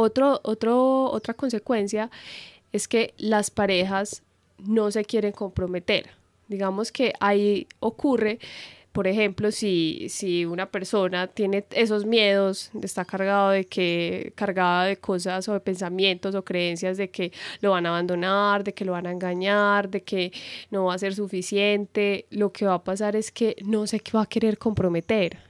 [0.00, 2.08] Otro, otro, otra consecuencia
[2.70, 4.22] es que las parejas
[4.58, 6.10] no se quieren comprometer.
[6.46, 8.38] Digamos que ahí ocurre,
[8.92, 14.98] por ejemplo, si, si una persona tiene esos miedos, está cargado de que, cargada de
[14.98, 18.92] cosas o de pensamientos o creencias de que lo van a abandonar, de que lo
[18.92, 20.32] van a engañar, de que
[20.70, 24.22] no va a ser suficiente, lo que va a pasar es que no se va
[24.22, 25.47] a querer comprometer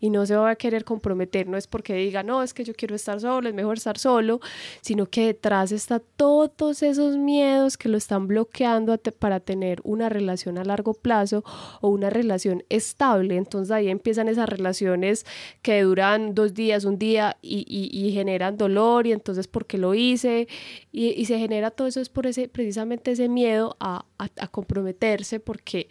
[0.00, 2.74] y no se va a querer comprometer, no es porque diga, no, es que yo
[2.74, 4.40] quiero estar solo, es mejor estar solo,
[4.80, 10.58] sino que detrás está todos esos miedos que lo están bloqueando para tener una relación
[10.58, 11.44] a largo plazo
[11.80, 13.36] o una relación estable.
[13.36, 15.26] Entonces ahí empiezan esas relaciones
[15.62, 20.48] que duran dos días, un día y, y, generan dolor y entonces porque lo hice
[20.92, 24.48] y, y, se genera todo eso es por ese, precisamente ese miedo a, a, a
[24.48, 25.88] comprometerse porque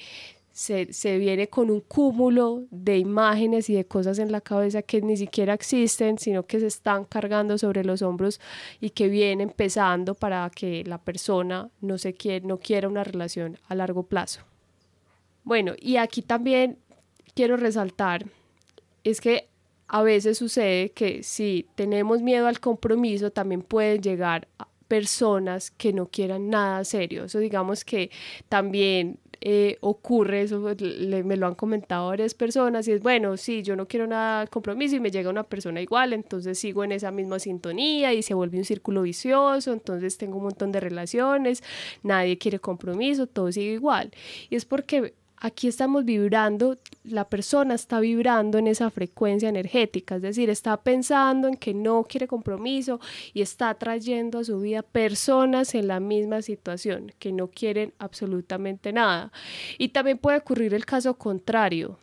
[0.57, 5.15] se, viene con un cúmulo de imágenes y de cosas en la cabeza que ni
[5.15, 8.41] siquiera existen, sino que se están cargando sobre los hombros
[8.81, 13.59] y que vienen pesando para que la persona no, se quiere, no quiera una relación
[13.67, 14.41] a largo plazo.
[15.43, 16.79] Bueno, y aquí también
[17.35, 18.25] quiero resaltar,
[19.03, 19.49] es que
[19.87, 24.47] a veces sucede que si tenemos miedo al compromiso, también pueden llegar
[24.87, 27.25] personas que no quieran nada serio.
[27.25, 28.09] Eso digamos que
[28.49, 33.75] también eh, ocurre, eso me lo han comentado varias personas, y es bueno, sí, yo
[33.75, 37.39] no quiero nada compromiso y me llega una persona igual, entonces sigo en esa misma
[37.39, 41.63] sintonía y se vuelve un círculo vicioso, entonces tengo un montón de relaciones,
[42.03, 44.11] nadie quiere compromiso, todo sigue igual.
[44.49, 50.21] Y es porque aquí estamos vibrando, la persona está vibrando en esa frecuencia energética, es
[50.21, 52.99] decir, está pensando en que no quiere compromiso
[53.33, 58.91] y está trayendo a su vida personas en la misma situación, que no quieren absolutamente
[58.91, 59.31] nada.
[59.77, 61.97] Y también puede ocurrir el caso contrario,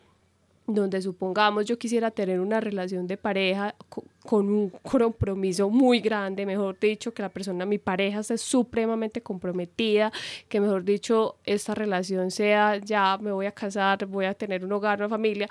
[0.67, 3.75] donde supongamos yo quisiera tener una relación de pareja
[4.25, 10.13] con un compromiso muy grande, mejor dicho, que la persona, mi pareja esté supremamente comprometida,
[10.49, 14.73] que mejor dicho, esta relación sea ya me voy a casar, voy a tener un
[14.73, 15.49] hogar, una familia,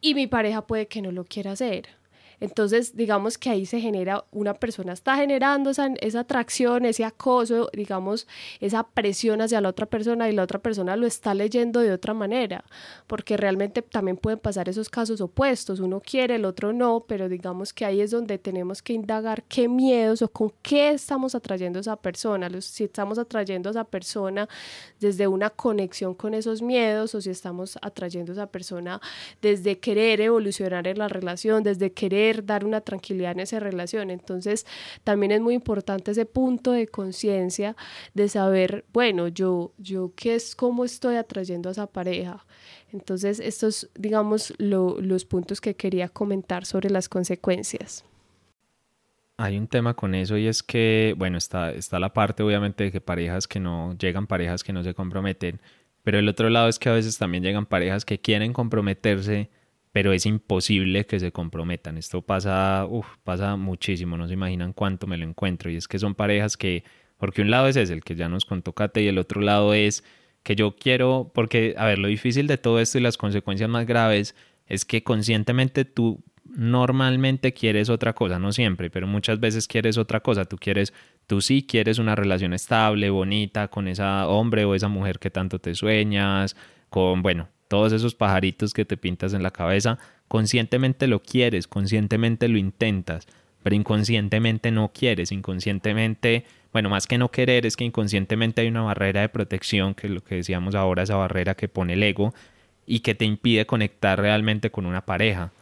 [0.00, 1.97] y mi pareja puede que no lo quiera hacer
[2.40, 7.68] entonces, digamos que ahí se genera, una persona está generando esa, esa, atracción, ese acoso,
[7.72, 8.28] digamos,
[8.60, 12.14] esa presión hacia la otra persona y la otra persona lo está leyendo de otra
[12.14, 12.64] manera,
[13.06, 17.72] porque realmente también pueden pasar esos casos opuestos, uno quiere, el otro no, pero digamos
[17.72, 21.80] que ahí es donde tenemos que indagar qué miedos o con qué estamos atrayendo a
[21.80, 24.48] esa persona, si estamos atrayendo a esa persona
[25.00, 29.00] desde una conexión con esos miedos o si estamos atrayendo a esa persona
[29.42, 34.10] desde querer evolucionar en la relación, desde querer dar una tranquilidad en esa relación.
[34.10, 34.66] Entonces,
[35.04, 37.76] también es muy importante ese punto de conciencia
[38.14, 42.44] de saber, bueno, yo, yo qué es, cómo estoy atrayendo a esa pareja.
[42.92, 48.04] Entonces, estos, digamos, los puntos que quería comentar sobre las consecuencias.
[49.36, 52.92] Hay un tema con eso y es que, bueno, está, está la parte obviamente de
[52.92, 55.60] que parejas que no llegan, parejas que no se comprometen,
[56.02, 59.50] pero el otro lado es que a veces también llegan parejas que quieren comprometerse,
[59.92, 61.98] pero es imposible que se comprometan.
[61.98, 62.86] Esto pasa,
[63.24, 65.70] pasa muchísimo, no se imaginan cuánto me lo encuentro.
[65.70, 66.84] Y es que son parejas que,
[67.16, 69.74] porque un lado es ese, el que ya nos contó Kate, y el otro lado
[69.74, 70.04] es
[70.42, 73.86] que yo quiero, porque, a ver, lo difícil de todo esto y las consecuencias más
[73.86, 74.34] graves
[74.66, 80.20] es que conscientemente tú normalmente quieres otra cosa, no siempre, pero muchas veces quieres otra
[80.20, 80.44] cosa.
[80.44, 80.92] Tú quieres,
[81.26, 85.58] tú sí quieres una relación estable, bonita, con esa hombre o esa mujer que tanto
[85.58, 86.56] te sueñas,
[86.88, 92.48] con, bueno, todos esos pajaritos que te pintas en la cabeza, conscientemente lo quieres, conscientemente
[92.48, 93.26] lo intentas,
[93.62, 98.82] pero inconscientemente no quieres, inconscientemente, bueno, más que no querer, es que inconscientemente hay una
[98.82, 102.34] barrera de protección, que es lo que decíamos ahora, esa barrera que pone el ego
[102.86, 105.52] y que te impide conectar realmente con una pareja.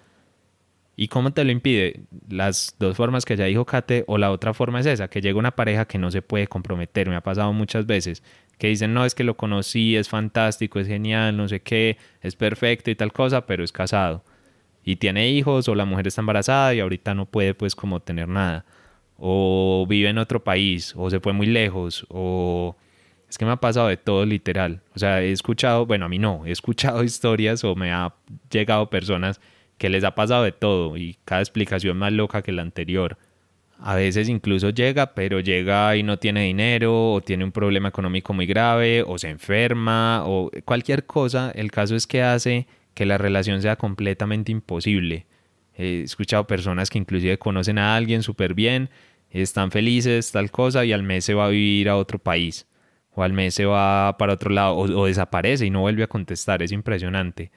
[0.99, 2.01] ¿Y cómo te lo impide?
[2.29, 5.39] Las dos formas que ya dijo Kate, o la otra forma es esa, que llega
[5.39, 8.23] una pareja que no se puede comprometer, me ha pasado muchas veces,
[8.57, 12.35] que dicen, no, es que lo conocí, es fantástico, es genial, no sé qué, es
[12.35, 14.25] perfecto y tal cosa, pero es casado.
[14.85, 18.29] Y tiene hijos o la mujer está embarazada y ahorita no puede pues como tener
[18.29, 18.65] nada.
[19.19, 22.77] O vive en otro país, o se fue muy lejos, o...
[23.29, 24.83] Es que me ha pasado de todo literal.
[24.95, 28.15] O sea, he escuchado, bueno, a mí no, he escuchado historias o me ha
[28.51, 29.41] llegado personas
[29.79, 33.19] que les ha pasado de todo y cada explicación más loca que la anterior.
[33.79, 38.33] A veces incluso llega, pero llega y no tiene dinero o tiene un problema económico
[38.33, 41.51] muy grave o se enferma o cualquier cosa.
[41.55, 45.27] El caso es que hace que la relación sea completamente imposible.
[45.75, 48.89] He escuchado personas que inclusive conocen a alguien súper bien,
[49.31, 52.67] están felices, tal cosa, y al mes se va a vivir a otro país.
[53.13, 56.07] O al mes se va para otro lado o, o desaparece y no vuelve a
[56.07, 56.63] contestar.
[56.63, 57.51] Es impresionante.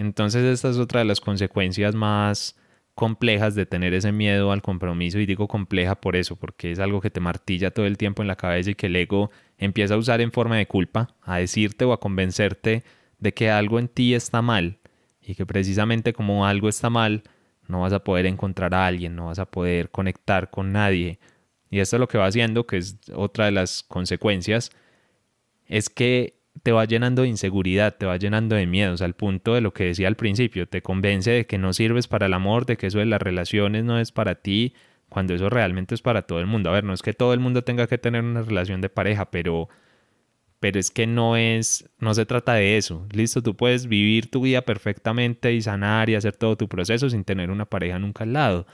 [0.00, 2.56] Entonces esta es otra de las consecuencias más
[2.94, 7.02] complejas de tener ese miedo al compromiso y digo compleja por eso, porque es algo
[7.02, 9.98] que te martilla todo el tiempo en la cabeza y que el ego empieza a
[9.98, 12.82] usar en forma de culpa, a decirte o a convencerte
[13.18, 14.78] de que algo en ti está mal
[15.20, 17.22] y que precisamente como algo está mal,
[17.68, 21.18] no vas a poder encontrar a alguien, no vas a poder conectar con nadie.
[21.70, 24.70] Y esto es lo que va haciendo, que es otra de las consecuencias,
[25.66, 29.60] es que te va llenando de inseguridad, te va llenando de miedos, al punto de
[29.60, 32.76] lo que decía al principio, te convence de que no sirves para el amor, de
[32.76, 34.74] que eso de las relaciones no es para ti,
[35.08, 36.70] cuando eso realmente es para todo el mundo.
[36.70, 39.30] A ver, no es que todo el mundo tenga que tener una relación de pareja,
[39.30, 39.68] pero
[40.60, 43.06] pero es que no es no se trata de eso.
[43.12, 47.24] Listo, tú puedes vivir tu vida perfectamente y sanar y hacer todo tu proceso sin
[47.24, 48.66] tener una pareja nunca al lado.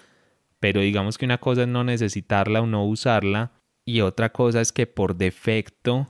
[0.61, 3.53] Pero digamos que una cosa es no necesitarla o no usarla
[3.85, 6.09] y otra cosa es que por defecto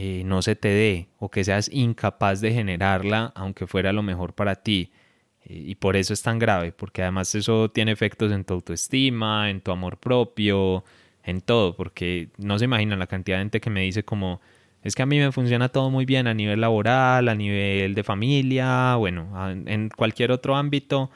[0.00, 4.32] eh, no se te dé o que seas incapaz de generarla aunque fuera lo mejor
[4.32, 4.92] para ti.
[5.42, 9.50] Eh, y por eso es tan grave, porque además eso tiene efectos en tu autoestima,
[9.50, 10.84] en tu amor propio,
[11.24, 14.40] en todo, porque no se imaginan la cantidad de gente que me dice como,
[14.84, 18.04] es que a mí me funciona todo muy bien a nivel laboral, a nivel de
[18.04, 19.28] familia, bueno,
[19.66, 21.10] en cualquier otro ámbito,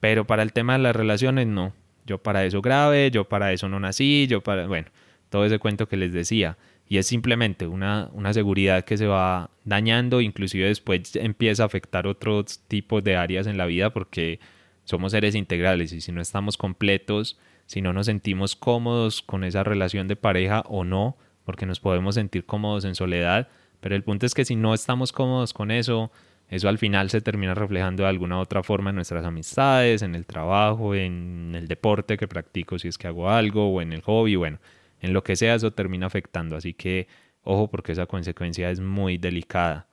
[0.00, 1.74] pero para el tema de las relaciones no.
[2.06, 4.88] Yo para eso grave, yo para eso no nací, yo para, bueno,
[5.30, 6.56] todo ese cuento que les decía
[6.88, 12.06] y es simplemente una, una seguridad que se va dañando, inclusive después empieza a afectar
[12.06, 14.38] otros tipos de áreas en la vida porque
[14.84, 19.64] somos seres integrales y si no estamos completos, si no nos sentimos cómodos con esa
[19.64, 23.48] relación de pareja o no, porque nos podemos sentir cómodos en soledad,
[23.80, 26.12] pero el punto es que si no estamos cómodos con eso,
[26.48, 30.24] eso al final se termina reflejando de alguna otra forma en nuestras amistades, en el
[30.24, 34.36] trabajo, en el deporte que practico si es que hago algo o en el hobby,
[34.36, 34.58] bueno,
[35.00, 36.56] en lo que sea eso termina afectando.
[36.56, 37.08] Así que
[37.42, 39.86] ojo porque esa consecuencia es muy delicada.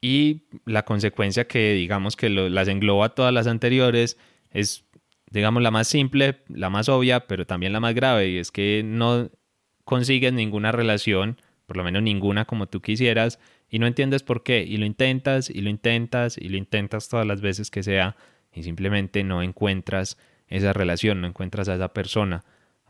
[0.00, 4.18] Y la consecuencia que digamos que las engloba todas las anteriores
[4.50, 4.86] es
[5.30, 8.82] digamos, la más simple, la más obvia, pero también la más grave, y es que
[8.84, 9.30] no
[9.84, 13.38] consigues ninguna relación, por lo menos ninguna como tú quisieras,
[13.68, 17.26] y no entiendes por qué, y lo intentas, y lo intentas, y lo intentas todas
[17.26, 18.16] las veces que sea,
[18.52, 20.16] y simplemente no encuentras
[20.48, 22.44] esa relación, no encuentras a esa persona.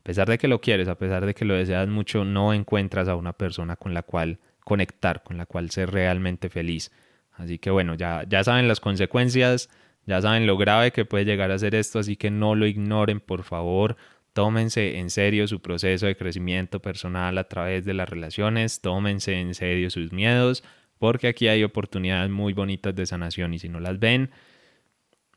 [0.07, 3.17] Pesar de que lo quieres, a pesar de que lo deseas mucho, no encuentras a
[3.17, 6.93] una persona con la cual conectar, con la cual ser realmente feliz.
[7.33, 9.69] Así que bueno, ya, ya saben las consecuencias,
[10.07, 13.19] ya saben lo grave que puede llegar a ser esto, así que no lo ignoren,
[13.19, 13.97] por favor.
[14.33, 19.55] Tómense en serio su proceso de crecimiento personal a través de las relaciones, tómense en
[19.55, 20.63] serio sus miedos,
[20.99, 24.31] porque aquí hay oportunidades muy bonitas de sanación y si no las ven,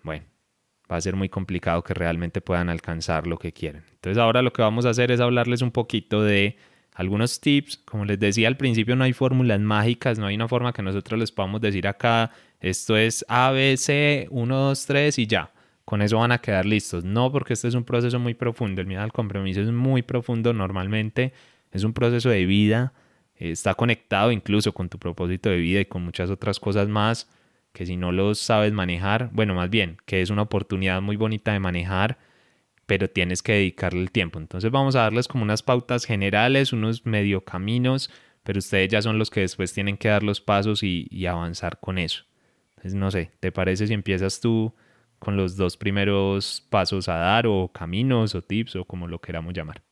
[0.04, 0.26] bueno,
[0.92, 3.84] va a ser muy complicado que realmente puedan alcanzar lo que quieren.
[3.94, 6.58] Entonces ahora lo que vamos a hacer es hablarles un poquito de
[6.94, 7.78] algunos tips.
[7.78, 11.20] Como les decía al principio, no hay fórmulas mágicas, no hay una forma que nosotros
[11.20, 15.52] les podamos decir acá, esto es A, B, C, 1, 2, 3 y ya.
[15.86, 17.04] Con eso van a quedar listos.
[17.04, 18.82] No, porque este es un proceso muy profundo.
[18.82, 21.34] El miedo al compromiso es muy profundo normalmente.
[21.72, 22.94] Es un proceso de vida.
[23.36, 27.30] Está conectado incluso con tu propósito de vida y con muchas otras cosas más
[27.74, 31.54] que si no los sabes manejar, bueno, más bien, que es una oportunidad muy bonita
[31.54, 32.18] de manejar,
[32.86, 34.40] pero tienes que dedicarle el tiempo.
[34.40, 38.10] Entonces vamos a darles como unas pautas generales, unos medio caminos,
[38.44, 41.98] pero ustedes ya son los que después tienen que dar los pasos y, avanzar con
[42.00, 42.24] eso.
[42.72, 44.74] Entonces, no sé, ¿te parece si empiezas tú
[45.20, 49.54] con los dos primeros pasos a dar o caminos o tips o como lo queramos
[49.54, 49.84] llamar?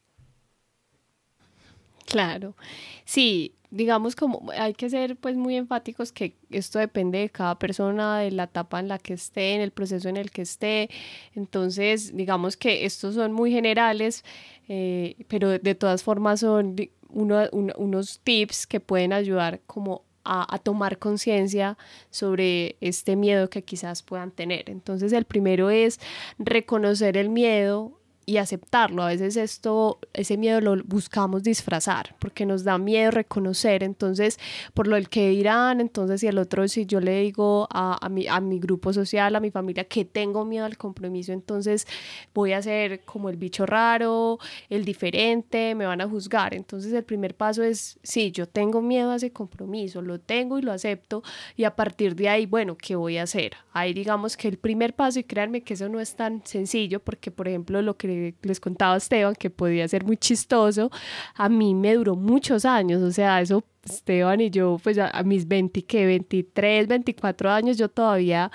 [2.07, 2.55] Claro,
[3.03, 8.19] sí, digamos como hay que ser pues muy enfáticos que esto depende de cada persona,
[8.19, 10.89] de la etapa en la que esté, en el proceso en el que esté.
[11.35, 14.23] Entonces, digamos que estos son muy generales,
[14.69, 16.77] eh, pero de todas formas son
[17.09, 21.77] unos tips que pueden ayudar como a, a tomar conciencia
[22.09, 24.69] sobre este miedo que quizás puedan tener.
[24.69, 25.99] Entonces, el primero es
[26.39, 27.96] reconocer el miedo
[28.27, 29.03] y aceptarlo.
[29.03, 33.83] A veces esto, ese miedo lo buscamos disfrazar porque nos da miedo reconocer.
[33.83, 34.37] Entonces,
[34.73, 38.27] por lo que dirán, entonces si el otro, si yo le digo a, a, mi,
[38.27, 41.87] a mi grupo social, a mi familia que tengo miedo al compromiso, entonces
[42.33, 46.53] voy a ser como el bicho raro, el diferente, me van a juzgar.
[46.53, 50.63] Entonces el primer paso es, sí, yo tengo miedo a ese compromiso, lo tengo y
[50.63, 51.23] lo acepto
[51.55, 53.53] y a partir de ahí, bueno, ¿qué voy a hacer?
[53.71, 57.31] Ahí digamos que el primer paso, y créanme que eso no es tan sencillo porque,
[57.31, 60.91] por ejemplo, lo que les contaba Esteban, que podía ser muy chistoso,
[61.35, 65.47] a mí me duró muchos años, o sea, eso Esteban y yo, pues a, mis
[65.47, 68.51] 20, que 23, 24 años, yo todavía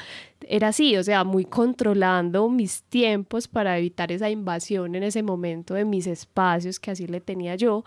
[0.49, 5.75] era así, o sea, muy controlando mis tiempos para evitar esa invasión en ese momento
[5.75, 7.85] de mis espacios, que así le tenía yo.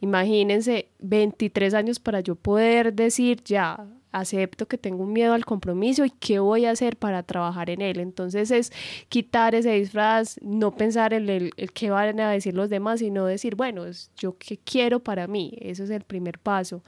[0.00, 3.86] Imagínense, 23 años para yo poder decir, ya,
[4.20, 7.82] acepto que tengo un miedo al compromiso y qué voy a hacer para trabajar en
[7.82, 8.00] él.
[8.00, 8.72] Entonces es
[9.08, 13.26] quitar ese disfraz, no pensar en el, el qué van a decir los demás, sino
[13.26, 13.84] decir, bueno,
[14.16, 15.56] yo qué quiero para mí.
[15.60, 16.82] Eso es el primer paso.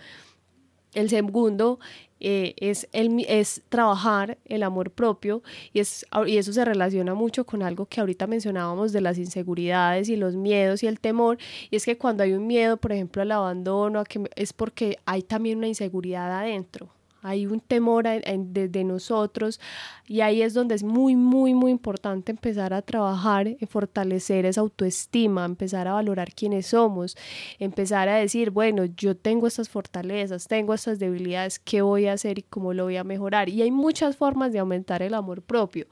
[0.94, 1.78] El segundo
[2.20, 7.44] eh, es, el, es trabajar el amor propio y, es, y eso se relaciona mucho
[7.44, 11.38] con algo que ahorita mencionábamos de las inseguridades y los miedos y el temor.
[11.70, 14.98] Y es que cuando hay un miedo, por ejemplo, al abandono, a que, es porque
[15.04, 16.88] hay también una inseguridad adentro
[17.28, 19.60] hay un temor desde nosotros
[20.06, 24.62] y ahí es donde es muy, muy, muy importante empezar a trabajar en fortalecer esa
[24.62, 27.16] autoestima, empezar a valorar quiénes somos,
[27.58, 32.38] empezar a decir, bueno, yo tengo estas fortalezas, tengo estas debilidades, ¿qué voy a hacer
[32.38, 33.50] y cómo lo voy a mejorar?
[33.50, 35.86] Y hay muchas formas de aumentar el amor propio,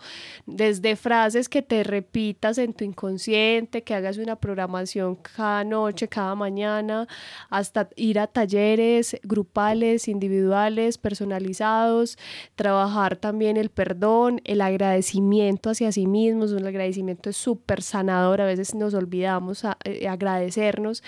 [0.47, 6.35] desde frases que te repitas en tu inconsciente, que hagas una programación cada noche, cada
[6.35, 7.07] mañana,
[7.51, 10.97] hasta ir a talleres grupales, individuales,
[11.27, 12.19] personalizados,
[12.55, 18.47] trabajar también el perdón el agradecimiento hacia sí mismos, un agradecimiento es súper sanador, a
[18.47, 21.03] veces nos olvidamos eh, agradecernos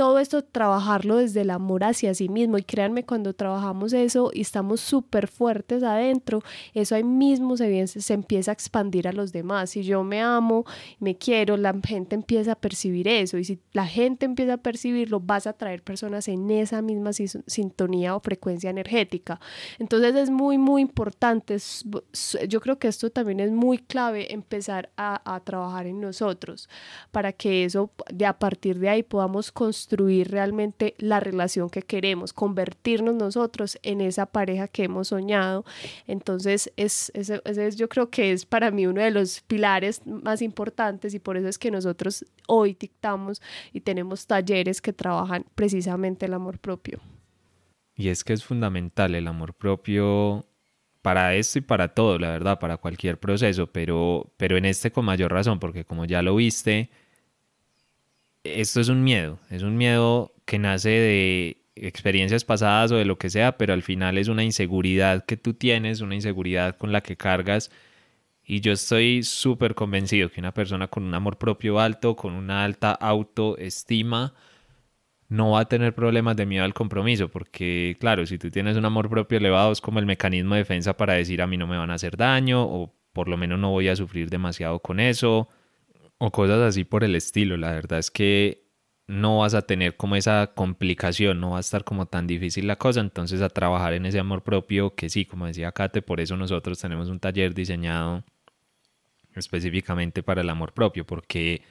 [0.00, 4.40] todo esto trabajarlo desde el amor hacia sí mismo y créanme cuando trabajamos eso y
[4.40, 6.40] estamos súper fuertes adentro,
[6.72, 9.68] eso ahí mismo se, se empieza a expandir a los demás.
[9.68, 10.64] Si yo me amo,
[11.00, 15.20] me quiero, la gente empieza a percibir eso y si la gente empieza a percibirlo,
[15.20, 19.38] vas a traer personas en esa misma sintonía o frecuencia energética.
[19.78, 21.58] Entonces es muy, muy importante,
[22.48, 26.70] yo creo que esto también es muy clave empezar a, a trabajar en nosotros
[27.10, 31.82] para que eso, de a partir de ahí podamos construir construir realmente la relación que
[31.82, 35.64] queremos, convertirnos nosotros en esa pareja que hemos soñado.
[36.06, 41.12] Entonces, es, es, yo creo que es para mí uno de los pilares más importantes
[41.12, 46.34] y por eso es que nosotros hoy dictamos y tenemos talleres que trabajan precisamente el
[46.34, 47.00] amor propio.
[47.96, 50.46] Y es que es fundamental el amor propio
[51.02, 55.04] para esto y para todo, la verdad, para cualquier proceso, pero, pero en este con
[55.04, 56.90] mayor razón, porque como ya lo viste,
[58.44, 63.18] esto es un miedo, es un miedo que nace de experiencias pasadas o de lo
[63.18, 67.02] que sea, pero al final es una inseguridad que tú tienes, una inseguridad con la
[67.02, 67.70] que cargas.
[68.44, 72.64] Y yo estoy súper convencido que una persona con un amor propio alto, con una
[72.64, 74.34] alta autoestima,
[75.28, 78.84] no va a tener problemas de miedo al compromiso, porque claro, si tú tienes un
[78.84, 81.78] amor propio elevado es como el mecanismo de defensa para decir a mí no me
[81.78, 85.48] van a hacer daño o por lo menos no voy a sufrir demasiado con eso
[86.20, 87.56] o cosas así por el estilo.
[87.56, 88.66] La verdad es que
[89.06, 92.76] no vas a tener como esa complicación, no va a estar como tan difícil la
[92.76, 96.36] cosa, entonces a trabajar en ese amor propio que sí, como decía Kate, por eso
[96.36, 98.22] nosotros tenemos un taller diseñado
[99.34, 101.62] específicamente para el amor propio, porque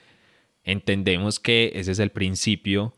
[0.64, 2.92] entendemos que ese es el principio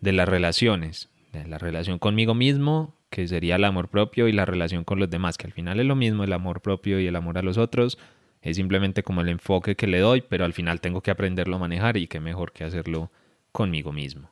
[0.00, 1.10] de las relaciones,
[1.46, 5.36] la relación conmigo mismo, que sería el amor propio, y la relación con los demás,
[5.36, 7.98] que al final es lo mismo, el amor propio y el amor a los otros,
[8.42, 11.60] es simplemente como el enfoque que le doy, pero al final tengo que aprenderlo a
[11.60, 13.10] manejar y qué mejor que hacerlo
[13.52, 14.30] conmigo mismo.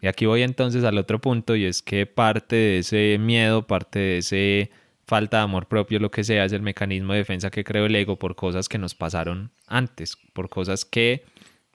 [0.00, 3.98] Y aquí voy entonces al otro punto y es que parte de ese miedo, parte
[4.00, 4.70] de ese
[5.06, 7.94] falta de amor propio, lo que sea, es el mecanismo de defensa que creo el
[7.94, 11.24] ego por cosas que nos pasaron antes, por cosas que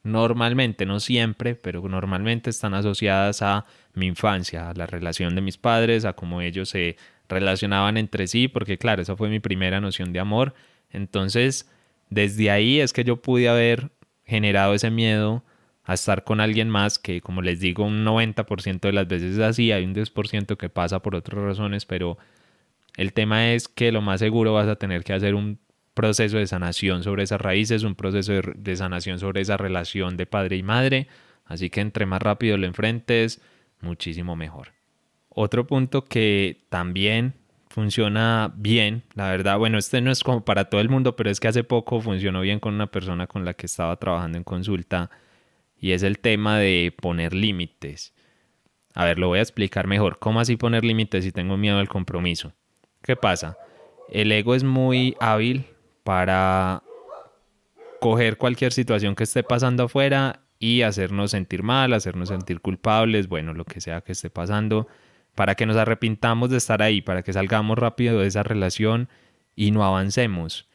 [0.03, 5.57] normalmente, no siempre, pero normalmente están asociadas a mi infancia, a la relación de mis
[5.57, 6.97] padres, a cómo ellos se
[7.29, 10.53] relacionaban entre sí, porque claro, esa fue mi primera noción de amor.
[10.89, 11.69] Entonces,
[12.09, 13.91] desde ahí es que yo pude haber
[14.25, 15.43] generado ese miedo
[15.83, 19.39] a estar con alguien más que, como les digo, un 90% de las veces es
[19.39, 22.17] así, hay un 10% que pasa por otras razones, pero
[22.97, 25.59] el tema es que lo más seguro vas a tener que hacer un
[25.93, 30.57] proceso de sanación sobre esas raíces, un proceso de, sanación sobre esa relación de padre
[30.57, 31.07] y madre.
[31.45, 33.41] Así que entre más rápido lo enfrentes,
[33.81, 34.73] muchísimo mejor.
[35.29, 37.33] Otro punto que también
[37.78, 41.39] funciona bien, la verdad, bueno, este no es como para todo el mundo, pero es
[41.39, 45.11] que hace poco funcionó bien con una persona con la que estaba trabajando en consulta
[45.80, 48.15] y es el tema de poner límites.
[48.95, 50.17] A ver, lo voy a explicar mejor.
[50.17, 52.51] ¿Cómo así poner límites si tengo miedo al compromiso?
[53.03, 53.59] ¿Qué pasa?
[54.09, 55.67] El ego es muy hábil
[56.03, 56.82] para
[58.01, 63.53] coger cualquier situación que esté pasando afuera y hacernos sentir mal, hacernos sentir culpables, bueno,
[63.53, 64.88] lo que sea que esté pasando,
[65.38, 69.07] para que nos arrepintamos de estar ahí, para que salgamos rápido de esa relación
[69.55, 70.67] y no avancemos.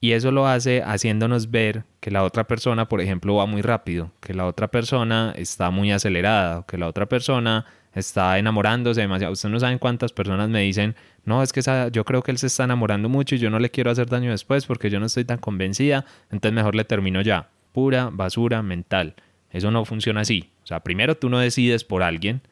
[0.00, 4.12] Y eso lo hace haciéndonos ver que la otra persona, por ejemplo, va muy rápido,
[4.20, 9.32] que la otra persona está muy acelerada, que la otra persona está enamorándose demasiado.
[9.32, 10.94] Ustedes no saben cuántas personas me dicen,
[11.24, 13.72] no, es que yo creo que él se está enamorando mucho y yo no le
[13.72, 17.48] quiero hacer daño después porque yo no estoy tan convencida, entonces mejor le termino ya.
[17.72, 19.16] Pura basura mental.
[19.50, 20.52] Eso no funciona así.
[20.62, 22.42] O sea, primero tú no decides por alguien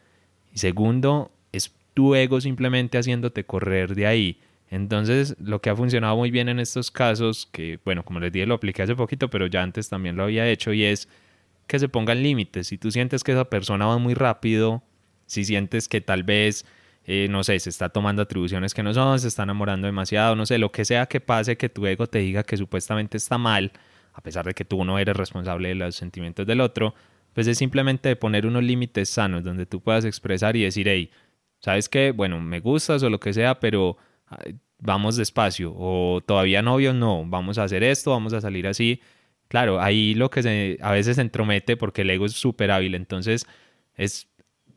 [0.53, 1.31] y segundo
[1.97, 4.39] tu ego simplemente haciéndote correr de ahí.
[4.69, 8.45] Entonces, lo que ha funcionado muy bien en estos casos, que bueno, como les dije,
[8.45, 11.09] lo apliqué hace poquito, pero ya antes también lo había hecho, y es
[11.67, 12.67] que se pongan límites.
[12.67, 14.83] Si tú sientes que esa persona va muy rápido,
[15.25, 16.67] si sientes que tal vez,
[17.07, 20.45] eh, no sé, se está tomando atribuciones que no son, se está enamorando demasiado, no
[20.45, 23.73] sé, lo que sea que pase, que tu ego te diga que supuestamente está mal,
[24.13, 26.95] a pesar de que tú no eres responsable de los sentimientos del otro,
[27.33, 31.11] pues es simplemente poner unos límites sanos donde tú puedas expresar y decir, hey,
[31.67, 32.13] ¿sabes qué?
[32.13, 33.97] Bueno, me gustas o lo que sea, pero
[34.79, 39.01] vamos despacio, o todavía novios, no, vamos a hacer esto, vamos a salir así.
[39.49, 43.47] Claro, ahí lo que a veces se entromete porque el ego es súper hábil, entonces
[43.97, 44.29] es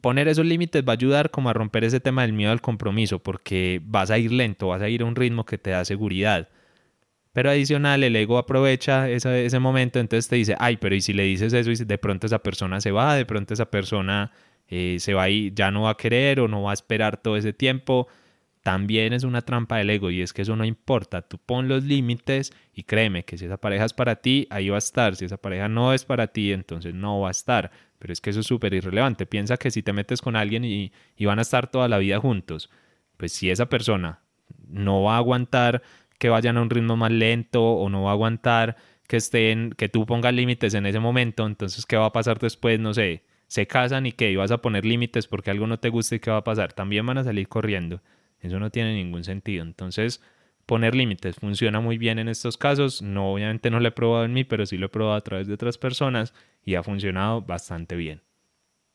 [0.02, 3.20] poner esos límites va a ayudar como a romper ese tema del miedo al compromiso,
[3.20, 6.50] porque vas a ir lento, vas a ir a un ritmo que te da seguridad.
[7.34, 11.14] Pero adicional, el ego aprovecha ese, ese momento, entonces te dice, ay, pero ¿y si
[11.14, 14.32] le dices eso y de pronto esa persona se va, de pronto esa persona
[14.70, 17.38] eh, se va y ya no va a querer o no va a esperar todo
[17.38, 18.08] ese tiempo?
[18.64, 21.86] También es una trampa del ego y es que eso no importa, tú pon los
[21.86, 25.26] límites y créeme que si esa pareja es para ti, ahí va a estar, si
[25.26, 27.72] esa pareja no es para ti, entonces no va a estar.
[28.00, 29.26] Pero es que eso es súper irrelevante.
[29.26, 30.92] Piensa que si te metes con alguien y,
[31.26, 32.70] van a estar toda la vida juntos,
[33.18, 34.22] pues si esa persona
[34.68, 35.82] no va a aguantar
[36.18, 39.90] que vayan a un ritmo más lento o no va a aguantar que estén, que
[39.90, 42.80] tú pongas límites en ese momento, entonces ¿qué va a pasar después?
[42.80, 45.90] No sé, se casan y qué, y vas a poner límites porque algo no te
[45.90, 48.00] gusta y qué va a pasar, también van a salir corriendo.
[48.40, 49.64] Eso no tiene ningún sentido.
[49.64, 50.22] Entonces,
[50.68, 53.02] poner límites funciona muy bien en estos casos.
[53.02, 55.48] No, obviamente no lo he probado en mí, pero sí lo he probado a través
[55.48, 56.34] de otras personas
[56.64, 58.22] y ha funcionado bastante bien.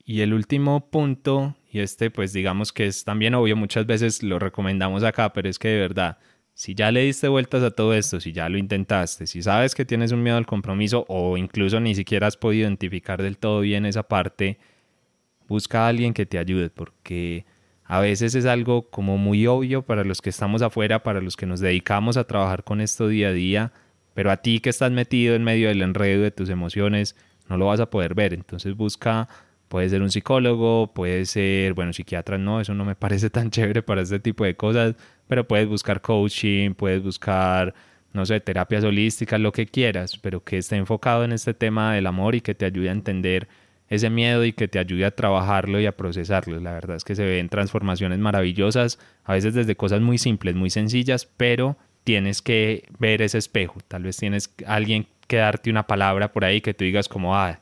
[0.04, 4.38] Y el último punto, y este pues digamos que es también obvio, muchas veces lo
[4.38, 6.18] recomendamos acá, pero es que de verdad,
[6.54, 9.84] si ya le diste vueltas a todo esto, si ya lo intentaste, si sabes que
[9.84, 13.86] tienes un miedo al compromiso o incluso ni siquiera has podido identificar del todo bien
[13.86, 14.58] esa parte,
[15.48, 17.44] busca a alguien que te ayude, porque
[17.84, 21.46] a veces es algo como muy obvio para los que estamos afuera, para los que
[21.46, 23.72] nos dedicamos a trabajar con esto día a día,
[24.14, 27.16] pero a ti que estás metido en medio del enredo de tus emociones,
[27.48, 28.32] no lo vas a poder ver.
[28.32, 29.28] Entonces busca,
[29.74, 33.82] puede ser un psicólogo, puede ser, bueno, psiquiatra, no, eso no me parece tan chévere
[33.82, 34.94] para este tipo de cosas,
[35.26, 37.74] pero puedes buscar coaching, puedes buscar,
[38.12, 42.06] no sé, terapias holísticas, lo que quieras, pero que esté enfocado en este tema del
[42.06, 43.48] amor y que te ayude a entender
[43.88, 46.60] ese miedo y que te ayude a trabajarlo y a procesarlo.
[46.60, 50.70] La verdad es que se ven transformaciones maravillosas, a veces desde cosas muy simples, muy
[50.70, 53.80] sencillas, pero tienes que ver ese espejo.
[53.88, 57.58] Tal vez tienes alguien que darte una palabra por ahí que tú digas como, ah,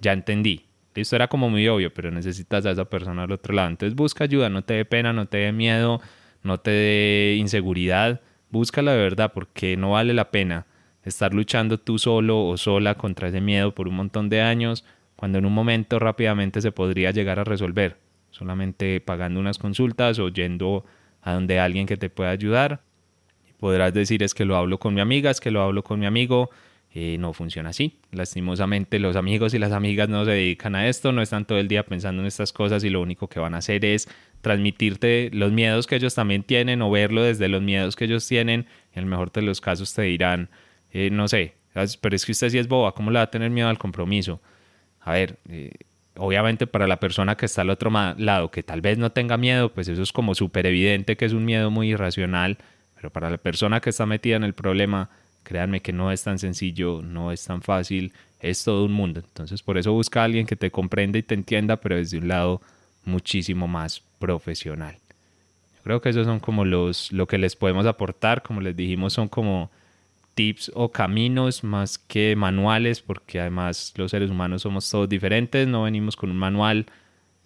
[0.00, 0.64] ya entendí.
[0.94, 3.68] Esto era como muy obvio, pero necesitas a esa persona al otro lado.
[3.68, 6.00] Entonces busca ayuda, no te dé pena, no te dé miedo,
[6.42, 8.20] no te dé inseguridad.
[8.50, 10.66] Búscala de verdad porque no vale la pena
[11.04, 14.84] estar luchando tú solo o sola contra ese miedo por un montón de años
[15.16, 17.98] cuando en un momento rápidamente se podría llegar a resolver,
[18.30, 20.84] solamente pagando unas consultas o yendo
[21.22, 22.80] a donde alguien que te pueda ayudar.
[23.58, 26.06] Podrás decir es que lo hablo con mi amiga, es que lo hablo con mi
[26.06, 26.50] amigo.
[26.96, 27.98] Eh, no funciona así.
[28.12, 31.66] Lastimosamente los amigos y las amigas no se dedican a esto, no están todo el
[31.66, 34.08] día pensando en estas cosas y lo único que van a hacer es
[34.42, 38.66] transmitirte los miedos que ellos también tienen o verlo desde los miedos que ellos tienen.
[38.92, 40.50] En el mejor de los casos te dirán,
[40.92, 41.54] eh, no sé,
[42.00, 44.40] pero es que usted sí es boba, ¿cómo le va a tener miedo al compromiso?
[45.04, 45.72] a ver, eh,
[46.16, 49.72] obviamente para la persona que está al otro lado, que tal vez no tenga miedo,
[49.72, 52.58] pues eso es como súper evidente que es un miedo muy irracional,
[52.94, 55.10] pero para la persona que está metida en el problema,
[55.44, 59.20] créanme que no es tan sencillo, no es tan fácil, es todo un mundo.
[59.20, 62.28] Entonces por eso busca a alguien que te comprenda y te entienda, pero desde un
[62.28, 62.60] lado
[63.04, 64.96] muchísimo más profesional.
[65.76, 69.12] Yo creo que esos son como los, lo que les podemos aportar, como les dijimos,
[69.12, 69.70] son como
[70.34, 75.84] tips o caminos más que manuales, porque además los seres humanos somos todos diferentes, no
[75.84, 76.86] venimos con un manual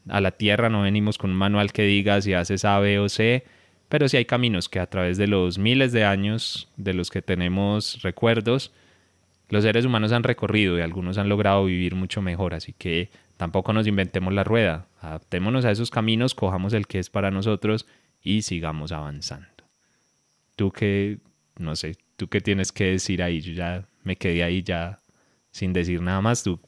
[0.09, 3.45] a la tierra, no venimos con un manual que diga si haces A, o C,
[3.89, 7.23] pero sí hay caminos que a través de los miles de años de los que
[7.23, 8.73] tenemos recuerdos,
[9.49, 13.73] los seres humanos han recorrido y algunos han logrado vivir mucho mejor, así que tampoco
[13.73, 17.87] nos inventemos la rueda, adaptémonos a esos caminos, cojamos el que es para nosotros
[18.23, 19.49] y sigamos avanzando.
[20.57, 21.19] Tú que,
[21.57, 23.41] no sé, ¿Tú qué tienes que decir ahí?
[23.41, 24.99] Yo ya me quedé ahí ya
[25.53, 26.43] sin decir nada más.
[26.43, 26.59] ¿Tú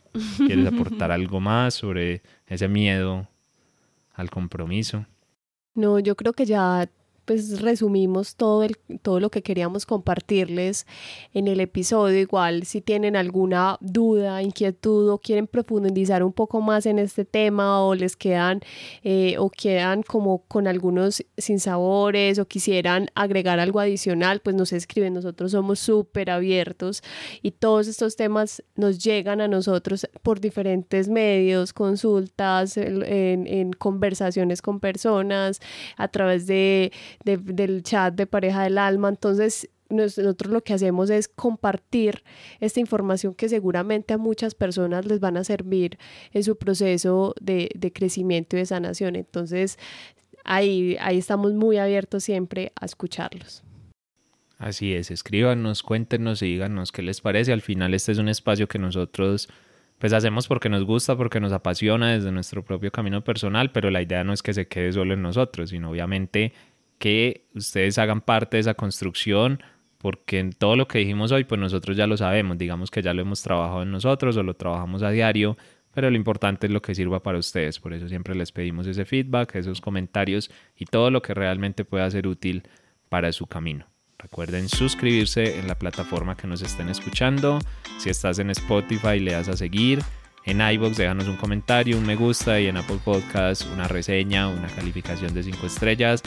[0.47, 3.27] quieres aportar algo más sobre ese miedo
[4.15, 5.07] al compromiso?
[5.75, 6.89] No, yo creo que ya
[7.31, 10.85] pues resumimos todo, el, todo lo que queríamos compartirles
[11.33, 12.19] en el episodio.
[12.19, 17.85] Igual si tienen alguna duda, inquietud o quieren profundizar un poco más en este tema
[17.85, 18.63] o les quedan
[19.05, 25.15] eh, o quedan como con algunos sinsabores o quisieran agregar algo adicional, pues nos escriben.
[25.15, 27.01] Nosotros somos súper abiertos
[27.43, 34.63] y todos estos temas nos llegan a nosotros por diferentes medios, consultas, en, en conversaciones
[34.63, 35.61] con personas,
[35.97, 36.91] a través de
[37.25, 39.09] del chat de pareja del alma.
[39.09, 42.23] Entonces, nosotros lo que hacemos es compartir
[42.61, 45.99] esta información que seguramente a muchas personas les van a servir
[46.33, 49.17] en su proceso de, crecimiento y de sanación.
[49.17, 49.79] Entonces,
[50.45, 53.63] ahí, ahí estamos muy abiertos siempre a escucharlos.
[54.59, 57.53] Así es, escríbanos, cuéntenos y díganos qué les parece.
[57.53, 59.49] Al final este es un espacio que nosotros
[59.99, 64.01] pues hacemos porque nos gusta, porque nos apasiona desde nuestro propio camino personal, pero la
[64.01, 66.55] idea no es que se quede solo en nosotros, sino obviamente
[67.01, 69.61] que ustedes hagan parte de esa construcción,
[69.99, 73.15] porque en todo lo que dijimos hoy, pues nosotros ya lo sabemos, digamos que ya
[73.15, 75.57] lo hemos trabajado en nosotros o lo trabajamos a diario,
[75.93, 79.07] pero lo importante es lo que sirva para ustedes, por eso siempre les pedimos ese
[79.07, 82.65] feedback, esos comentarios y todo lo que realmente pueda ser útil
[83.09, 83.87] para su camino.
[84.19, 87.59] Recuerden suscribirse en la plataforma que nos estén escuchando.
[87.97, 90.01] Si estás en Spotify, le das a seguir.
[90.45, 94.69] En iBox déjanos un comentario, un me gusta y en Apple Podcast una reseña, una
[94.69, 96.23] calificación de 5 estrellas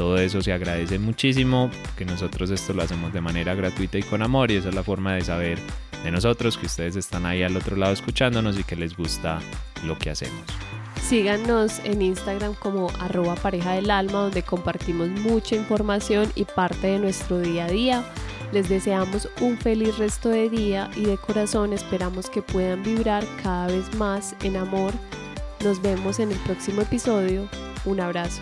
[0.00, 4.22] todo eso se agradece muchísimo, que nosotros esto lo hacemos de manera gratuita y con
[4.22, 5.58] amor y esa es la forma de saber
[6.02, 9.40] de nosotros que ustedes están ahí al otro lado escuchándonos y que les gusta
[9.84, 10.40] lo que hacemos.
[11.02, 16.98] Síganos en Instagram como arroba pareja del alma donde compartimos mucha información y parte de
[16.98, 18.02] nuestro día a día.
[18.52, 23.66] Les deseamos un feliz resto de día y de corazón esperamos que puedan vibrar cada
[23.66, 24.94] vez más en amor.
[25.62, 27.46] Nos vemos en el próximo episodio.
[27.84, 28.40] Un abrazo.